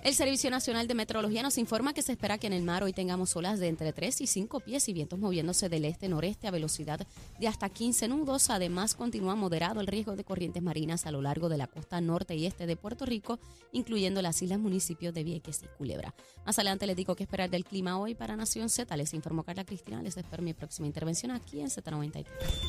El 0.05 0.13
Servicio 0.13 0.51
Nacional 0.51 0.87
de 0.87 0.93
Meteorología 0.93 1.41
nos 1.41 1.57
informa 1.57 1.95
que 1.95 2.03
se 2.03 2.11
espera 2.11 2.37
que 2.37 2.45
en 2.45 2.53
el 2.53 2.61
mar 2.61 2.83
hoy 2.83 2.93
tengamos 2.93 3.35
olas 3.35 3.57
de 3.57 3.69
entre 3.69 3.91
3 3.91 4.21
y 4.21 4.27
5 4.27 4.59
pies 4.59 4.87
y 4.87 4.93
vientos 4.93 5.17
moviéndose 5.17 5.67
del 5.67 5.83
este-noreste 5.83 6.47
a 6.47 6.51
velocidad 6.51 6.99
de 7.39 7.47
hasta 7.47 7.69
15 7.69 8.09
nudos. 8.09 8.51
Además, 8.51 8.93
continúa 8.93 9.33
moderado 9.33 9.81
el 9.81 9.87
riesgo 9.87 10.15
de 10.15 10.23
corrientes 10.23 10.61
marinas 10.61 11.07
a 11.07 11.11
lo 11.11 11.23
largo 11.23 11.49
de 11.49 11.57
la 11.57 11.65
costa 11.65 11.99
norte 12.01 12.35
y 12.35 12.45
este 12.45 12.67
de 12.67 12.75
Puerto 12.75 13.07
Rico, 13.07 13.39
incluyendo 13.71 14.21
las 14.21 14.39
islas 14.43 14.59
municipios 14.59 15.11
de 15.11 15.23
Vieques 15.23 15.63
y 15.63 15.67
Culebra. 15.75 16.13
Más 16.45 16.59
adelante 16.59 16.85
les 16.85 16.95
digo 16.95 17.15
qué 17.15 17.23
esperar 17.23 17.49
del 17.49 17.65
clima 17.65 17.97
hoy 17.97 18.13
para 18.13 18.35
Nación 18.35 18.69
Z. 18.69 18.95
Les 18.95 19.11
informó 19.15 19.41
Carla 19.41 19.65
Cristina. 19.65 20.03
Les 20.03 20.15
espero 20.15 20.43
mi 20.43 20.53
próxima 20.53 20.85
intervención 20.85 21.31
aquí 21.31 21.61
en 21.61 21.69
Z93. 21.71 22.27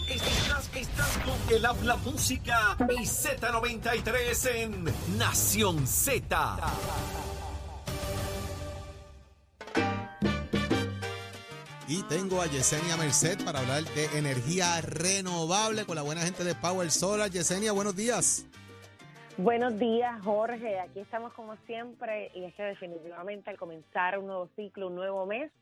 Estás, 0.09 0.71
estás 0.75 1.19
con 1.19 1.55
el 1.55 1.67
habla 1.67 1.97
música 1.97 2.79
y 2.99 3.05
Z93 3.05 4.55
en 4.55 5.19
Nación 5.19 5.87
Z. 5.87 7.26
Y 11.89 12.03
tengo 12.09 12.43
a 12.43 12.47
Yesenia 12.47 12.97
Merced 12.97 13.45
para 13.45 13.61
hablar 13.61 13.85
de 13.95 14.19
energía 14.19 14.81
renovable 14.83 15.87
con 15.87 15.95
la 15.95 16.03
buena 16.03 16.23
gente 16.23 16.43
de 16.43 16.53
Power 16.57 16.91
Solar. 16.91 17.31
Yesenia, 17.31 17.71
buenos 17.71 17.95
días. 17.95 18.45
Buenos 19.37 19.79
días, 19.79 20.21
Jorge. 20.25 20.81
Aquí 20.81 20.99
estamos 20.99 21.33
como 21.35 21.55
siempre 21.59 22.33
y 22.35 22.43
es 22.43 22.55
que 22.55 22.65
definitivamente 22.65 23.51
al 23.51 23.57
comenzar 23.57 24.19
un 24.19 24.27
nuevo 24.27 24.49
ciclo, 24.57 24.89
un 24.89 24.97
nuevo 24.97 25.27
mes, 25.27 25.53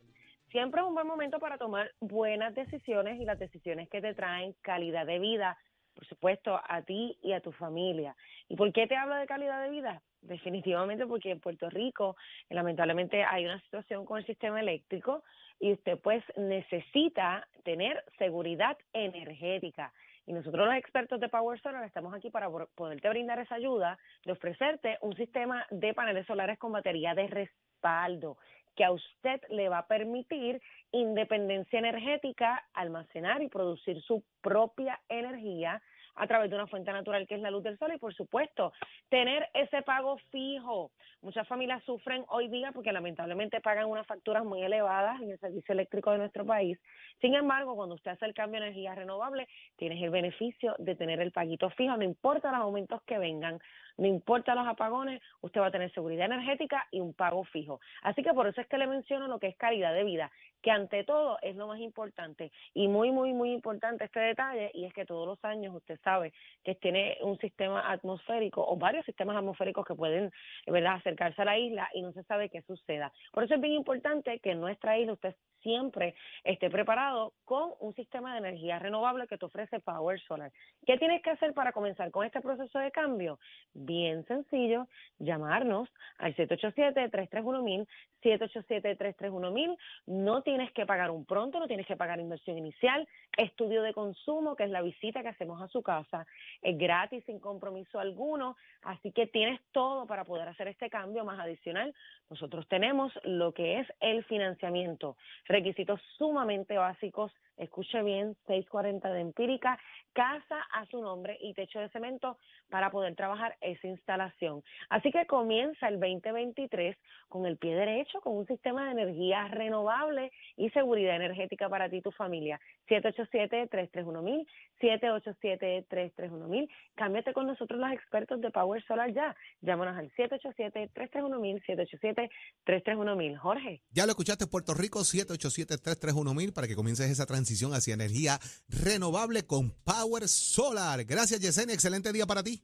siempre 0.50 0.80
es 0.80 0.87
un 0.87 0.94
buen 0.94 1.06
momento 1.06 1.38
para 1.38 1.58
tomar 1.58 1.90
buenas 2.00 2.54
decisiones 2.54 3.20
y 3.20 3.26
las 3.26 3.38
decisiones 3.38 3.90
que 3.90 4.00
te 4.00 4.14
traen 4.14 4.54
calidad 4.62 5.04
de 5.04 5.18
vida, 5.18 5.58
por 5.94 6.06
supuesto, 6.06 6.58
a 6.66 6.80
ti 6.80 7.18
y 7.20 7.34
a 7.34 7.40
tu 7.40 7.52
familia. 7.52 8.16
¿Y 8.48 8.56
por 8.56 8.72
qué 8.72 8.87
te 8.87 8.96
hablo 8.96 9.16
de 9.16 9.26
calidad 9.26 9.62
de 9.62 9.68
vida? 9.68 10.00
Definitivamente 10.22 11.06
porque 11.06 11.32
en 11.32 11.40
Puerto 11.40 11.68
Rico 11.68 12.16
lamentablemente 12.48 13.24
hay 13.24 13.44
una 13.44 13.60
situación 13.60 14.06
con 14.06 14.16
el 14.16 14.24
sistema 14.24 14.58
eléctrico 14.58 15.22
y 15.61 15.73
usted 15.73 15.99
pues 15.99 16.23
necesita 16.37 17.47
tener 17.64 18.05
seguridad 18.19 18.77
energética. 18.93 19.93
Y 20.27 20.33
nosotros 20.33 20.67
los 20.67 20.77
expertos 20.77 21.21
de 21.21 21.29
Power 21.29 21.61
Solar 21.61 21.85
estamos 21.85 22.14
aquí 22.14 22.31
para 22.31 22.49
poderte 22.49 23.09
brindar 23.09 23.38
esa 23.38 23.57
ayuda 23.57 23.99
de 24.25 24.33
ofrecerte 24.33 24.99
un 25.03 25.14
sistema 25.17 25.67
de 25.71 25.93
paneles 25.93 26.27
solares 26.27 26.59
con 26.59 26.73
batería 26.73 27.14
de 27.14 27.27
respaldo 27.27 28.38
que 28.75 28.85
a 28.85 28.90
usted 28.90 29.40
le 29.51 29.69
va 29.69 29.79
a 29.79 29.87
permitir 29.87 30.61
independencia 30.90 31.79
energética, 31.79 32.64
almacenar 32.73 33.43
y 33.43 33.49
producir 33.49 34.03
su 34.03 34.25
propia 34.40 35.01
energía 35.09 35.81
a 36.16 36.27
través 36.27 36.50
de 36.50 36.57
una 36.57 36.66
fuente 36.66 36.92
natural 36.92 37.27
que 37.27 37.35
es 37.35 37.40
la 37.40 37.50
luz 37.50 37.62
del 37.62 37.79
sol 37.79 37.92
y 37.94 37.98
por 37.98 38.14
supuesto 38.14 38.72
tener 39.09 39.48
ese 39.55 39.83
pago 39.83 40.18
fijo. 40.31 40.90
Muchas 41.22 41.46
familias 41.48 41.83
sufren 41.85 42.24
hoy 42.29 42.48
día 42.48 42.72
porque 42.72 42.92
lamentablemente 42.92 43.61
pagan 43.61 43.87
unas 43.87 44.07
facturas 44.07 44.44
muy 44.44 44.62
elevadas 44.62 45.20
en 45.20 45.31
el 45.31 45.38
servicio 45.38 45.72
eléctrico 45.72 46.12
de 46.12 46.18
nuestro 46.18 46.44
país. 46.44 46.79
Sin 47.20 47.35
embargo, 47.35 47.74
cuando 47.74 47.94
usted 47.94 48.12
hace 48.12 48.27
el 48.27 48.35
cambio 48.35 48.61
a 48.61 48.66
energía 48.66 48.94
renovable, 48.94 49.48
tienes 49.77 50.03
el 50.03 50.11
beneficio 50.11 50.74
de 50.79 50.94
tener 50.94 51.20
el 51.20 51.33
paguito 51.33 51.70
fijo, 51.70 51.96
no 51.96 52.05
importa 52.05 52.50
los 52.50 52.61
aumentos 52.61 53.03
que 53.03 53.18
vengan, 53.18 53.59
no 53.96 54.07
importa 54.07 54.54
los 54.54 54.66
apagones, 54.66 55.20
usted 55.40 55.61
va 55.61 55.66
a 55.66 55.70
tener 55.70 55.92
seguridad 55.92 56.26
energética 56.26 56.87
y 56.90 57.00
un 57.00 57.14
pago 57.14 57.44
fijo. 57.44 57.80
Así 58.02 58.22
que 58.22 58.33
por 58.33 58.46
eso 58.46 58.61
es 58.61 58.66
que 58.66 58.78
le 58.78 58.87
menciono 58.87 59.28
lo 59.28 59.38
que 59.38 59.48
es 59.48 59.57
calidad 59.57 59.94
de 59.94 60.04
vida, 60.04 60.30
que 60.62 60.70
ante 60.70 61.04
todo 61.04 61.38
es 61.42 61.57
lo 61.57 61.66
más 61.66 61.78
importante 61.78 62.50
y 62.72 62.88
muy, 62.88 63.11
muy, 63.11 63.33
muy 63.33 63.52
importante 63.52 64.04
este 64.04 64.20
detalle 64.20 64.70
y 64.74 64.87
es 64.87 64.94
que 64.94 65.04
todos 65.04 65.26
los 65.26 65.44
años 65.44 65.74
usted 65.74 66.00
sabe 66.02 66.33
que 66.64 66.74
tiene 66.74 67.18
un 67.20 67.38
sistema 67.38 67.90
atmosférico 67.90 68.66
o 68.66 68.76
varios 68.76 69.04
sistemas 69.04 69.37
atmosféricos 69.37 69.87
que 69.87 69.94
pueden, 69.94 70.33
¿verdad?, 70.66 70.94
acercarse 70.94 71.42
a 71.42 71.44
la 71.44 71.59
isla 71.59 71.88
y 71.92 72.02
no 72.02 72.12
se 72.12 72.22
sabe 72.24 72.48
qué 72.48 72.62
suceda. 72.62 73.12
Por 73.33 73.44
eso 73.44 73.54
es 73.54 73.61
bien 73.61 73.74
importante 73.74 74.38
que 74.40 74.52
en 74.52 74.61
nuestra 74.61 74.98
isla 74.98 75.12
usted 75.12 75.37
siempre 75.64 76.14
esté 76.44 76.70
preparado 76.70 77.33
con 77.44 77.72
un 77.81 77.92
sistema 77.94 78.33
de 78.33 78.38
energía 78.38 78.79
renovable 78.79 79.27
que 79.27 79.38
te 79.38 79.46
ofrece 79.46 79.81
Power 79.81 80.20
Solar. 80.20 80.53
¿Qué 80.87 80.96
tienes 80.98 81.22
que 81.22 81.31
hacer 81.31 81.53
para 81.55 81.72
comenzar 81.72 82.12
con 82.12 82.24
este 82.24 82.40
proceso 82.40 82.79
de 82.79 82.92
cambio? 82.92 83.40
Bien 83.72 84.24
sencillo, 84.27 84.87
llamarnos 85.18 85.88
al 86.18 86.37
787-331-1000, 86.37 87.88
787-331-1000. 88.22 89.77
No 90.07 90.42
tienes 90.42 90.70
que 90.72 90.87
pagar 90.87 91.11
un 91.11 91.24
pronto, 91.24 91.59
no 91.59 91.66
tienes 91.66 91.87
que 91.87 91.96
pagar 91.96 92.20
inversión 92.20 92.59
inicial. 92.59 93.09
Estudio 93.37 93.83
de 93.83 93.94
consumo, 93.94 94.55
que 94.55 94.64
es 94.64 94.70
la 94.70 94.83
visita 94.83 95.22
que 95.22 95.29
hacemos 95.29 95.61
a 95.61 95.68
su 95.68 95.83
casa, 95.83 96.27
es 96.62 96.79
gratis, 96.79 97.24
sin 97.24 97.40
compromiso 97.40 97.98
alguno. 97.98 98.57
Así 98.83 99.11
que 99.12 99.27
tienes 99.27 99.61
todo 99.72 100.07
para 100.07 100.24
poder 100.24 100.48
hacer 100.48 100.68
este 100.68 100.90
cambio 100.90 101.24
más 101.24 101.40
adicional. 101.40 101.94
Nosotros 102.29 102.68
tenemos 102.68 103.12
lo 103.24 103.53
que 103.53 103.81
es 103.81 103.88
el 104.00 104.24
financiamiento 104.24 105.16
requisitos 105.55 106.01
sumamente 106.19 106.77
básicos. 106.77 107.33
Escuche 107.57 108.03
bien, 108.03 108.35
640 108.49 109.09
de 109.12 109.21
empírica, 109.21 109.79
casa 110.12 110.59
a 110.73 110.85
su 110.87 111.01
nombre 111.01 111.38
y 111.40 111.55
techo 111.55 111.79
de 111.79 111.88
cemento 111.90 112.38
para 112.74 112.90
poder 112.90 113.14
trabajar 113.14 113.56
esa 113.60 113.87
instalación. 113.87 114.64
Así 114.88 115.12
que 115.12 115.26
comienza 115.26 115.87
el 115.87 116.00
2023 116.00 116.96
con 117.28 117.46
el 117.46 117.56
pie 117.56 117.76
derecho, 117.76 118.20
con 118.20 118.37
un 118.37 118.48
sistema 118.48 118.87
de 118.87 119.00
energía 119.00 119.46
renovable 119.46 120.32
y 120.56 120.70
seguridad 120.70 121.14
energética 121.14 121.68
para 121.68 121.88
ti 121.88 121.98
y 121.98 122.02
tu 122.02 122.10
familia. 122.10 122.60
787-331-1000, 122.88 124.44
787-331-1000. 124.80 126.68
Cámbiate 126.96 127.32
con 127.32 127.46
nosotros 127.46 127.78
los 127.78 127.92
expertos 127.92 128.40
de 128.40 128.50
Power 128.50 128.84
Solar 128.87 129.14
ya. 129.14 129.37
Llámanos 129.60 129.96
al 129.96 130.10
787-331-1000, 130.14 132.28
787-331-1000. 132.66 133.38
Jorge. 133.38 133.82
Ya 133.92 134.04
lo 134.04 134.10
escuchaste, 134.10 134.48
Puerto 134.48 134.74
Rico, 134.74 134.98
787-331-1000 134.98 136.52
para 136.52 136.66
que 136.66 136.74
comiences 136.74 137.08
esa 137.08 137.26
transición 137.26 137.72
hacia 137.72 137.94
energía 137.94 138.40
renovable 138.68 139.46
con 139.46 139.70
Power 139.84 140.26
Solar. 140.26 141.04
Gracias, 141.04 141.38
Yesenia. 141.38 141.74
Excelente 141.74 142.12
día 142.12 142.26
para 142.26 142.42
ti. 142.42 142.63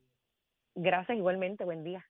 Gracias 0.74 1.16
igualmente. 1.16 1.64
Buen 1.64 1.85
día. 1.85 2.09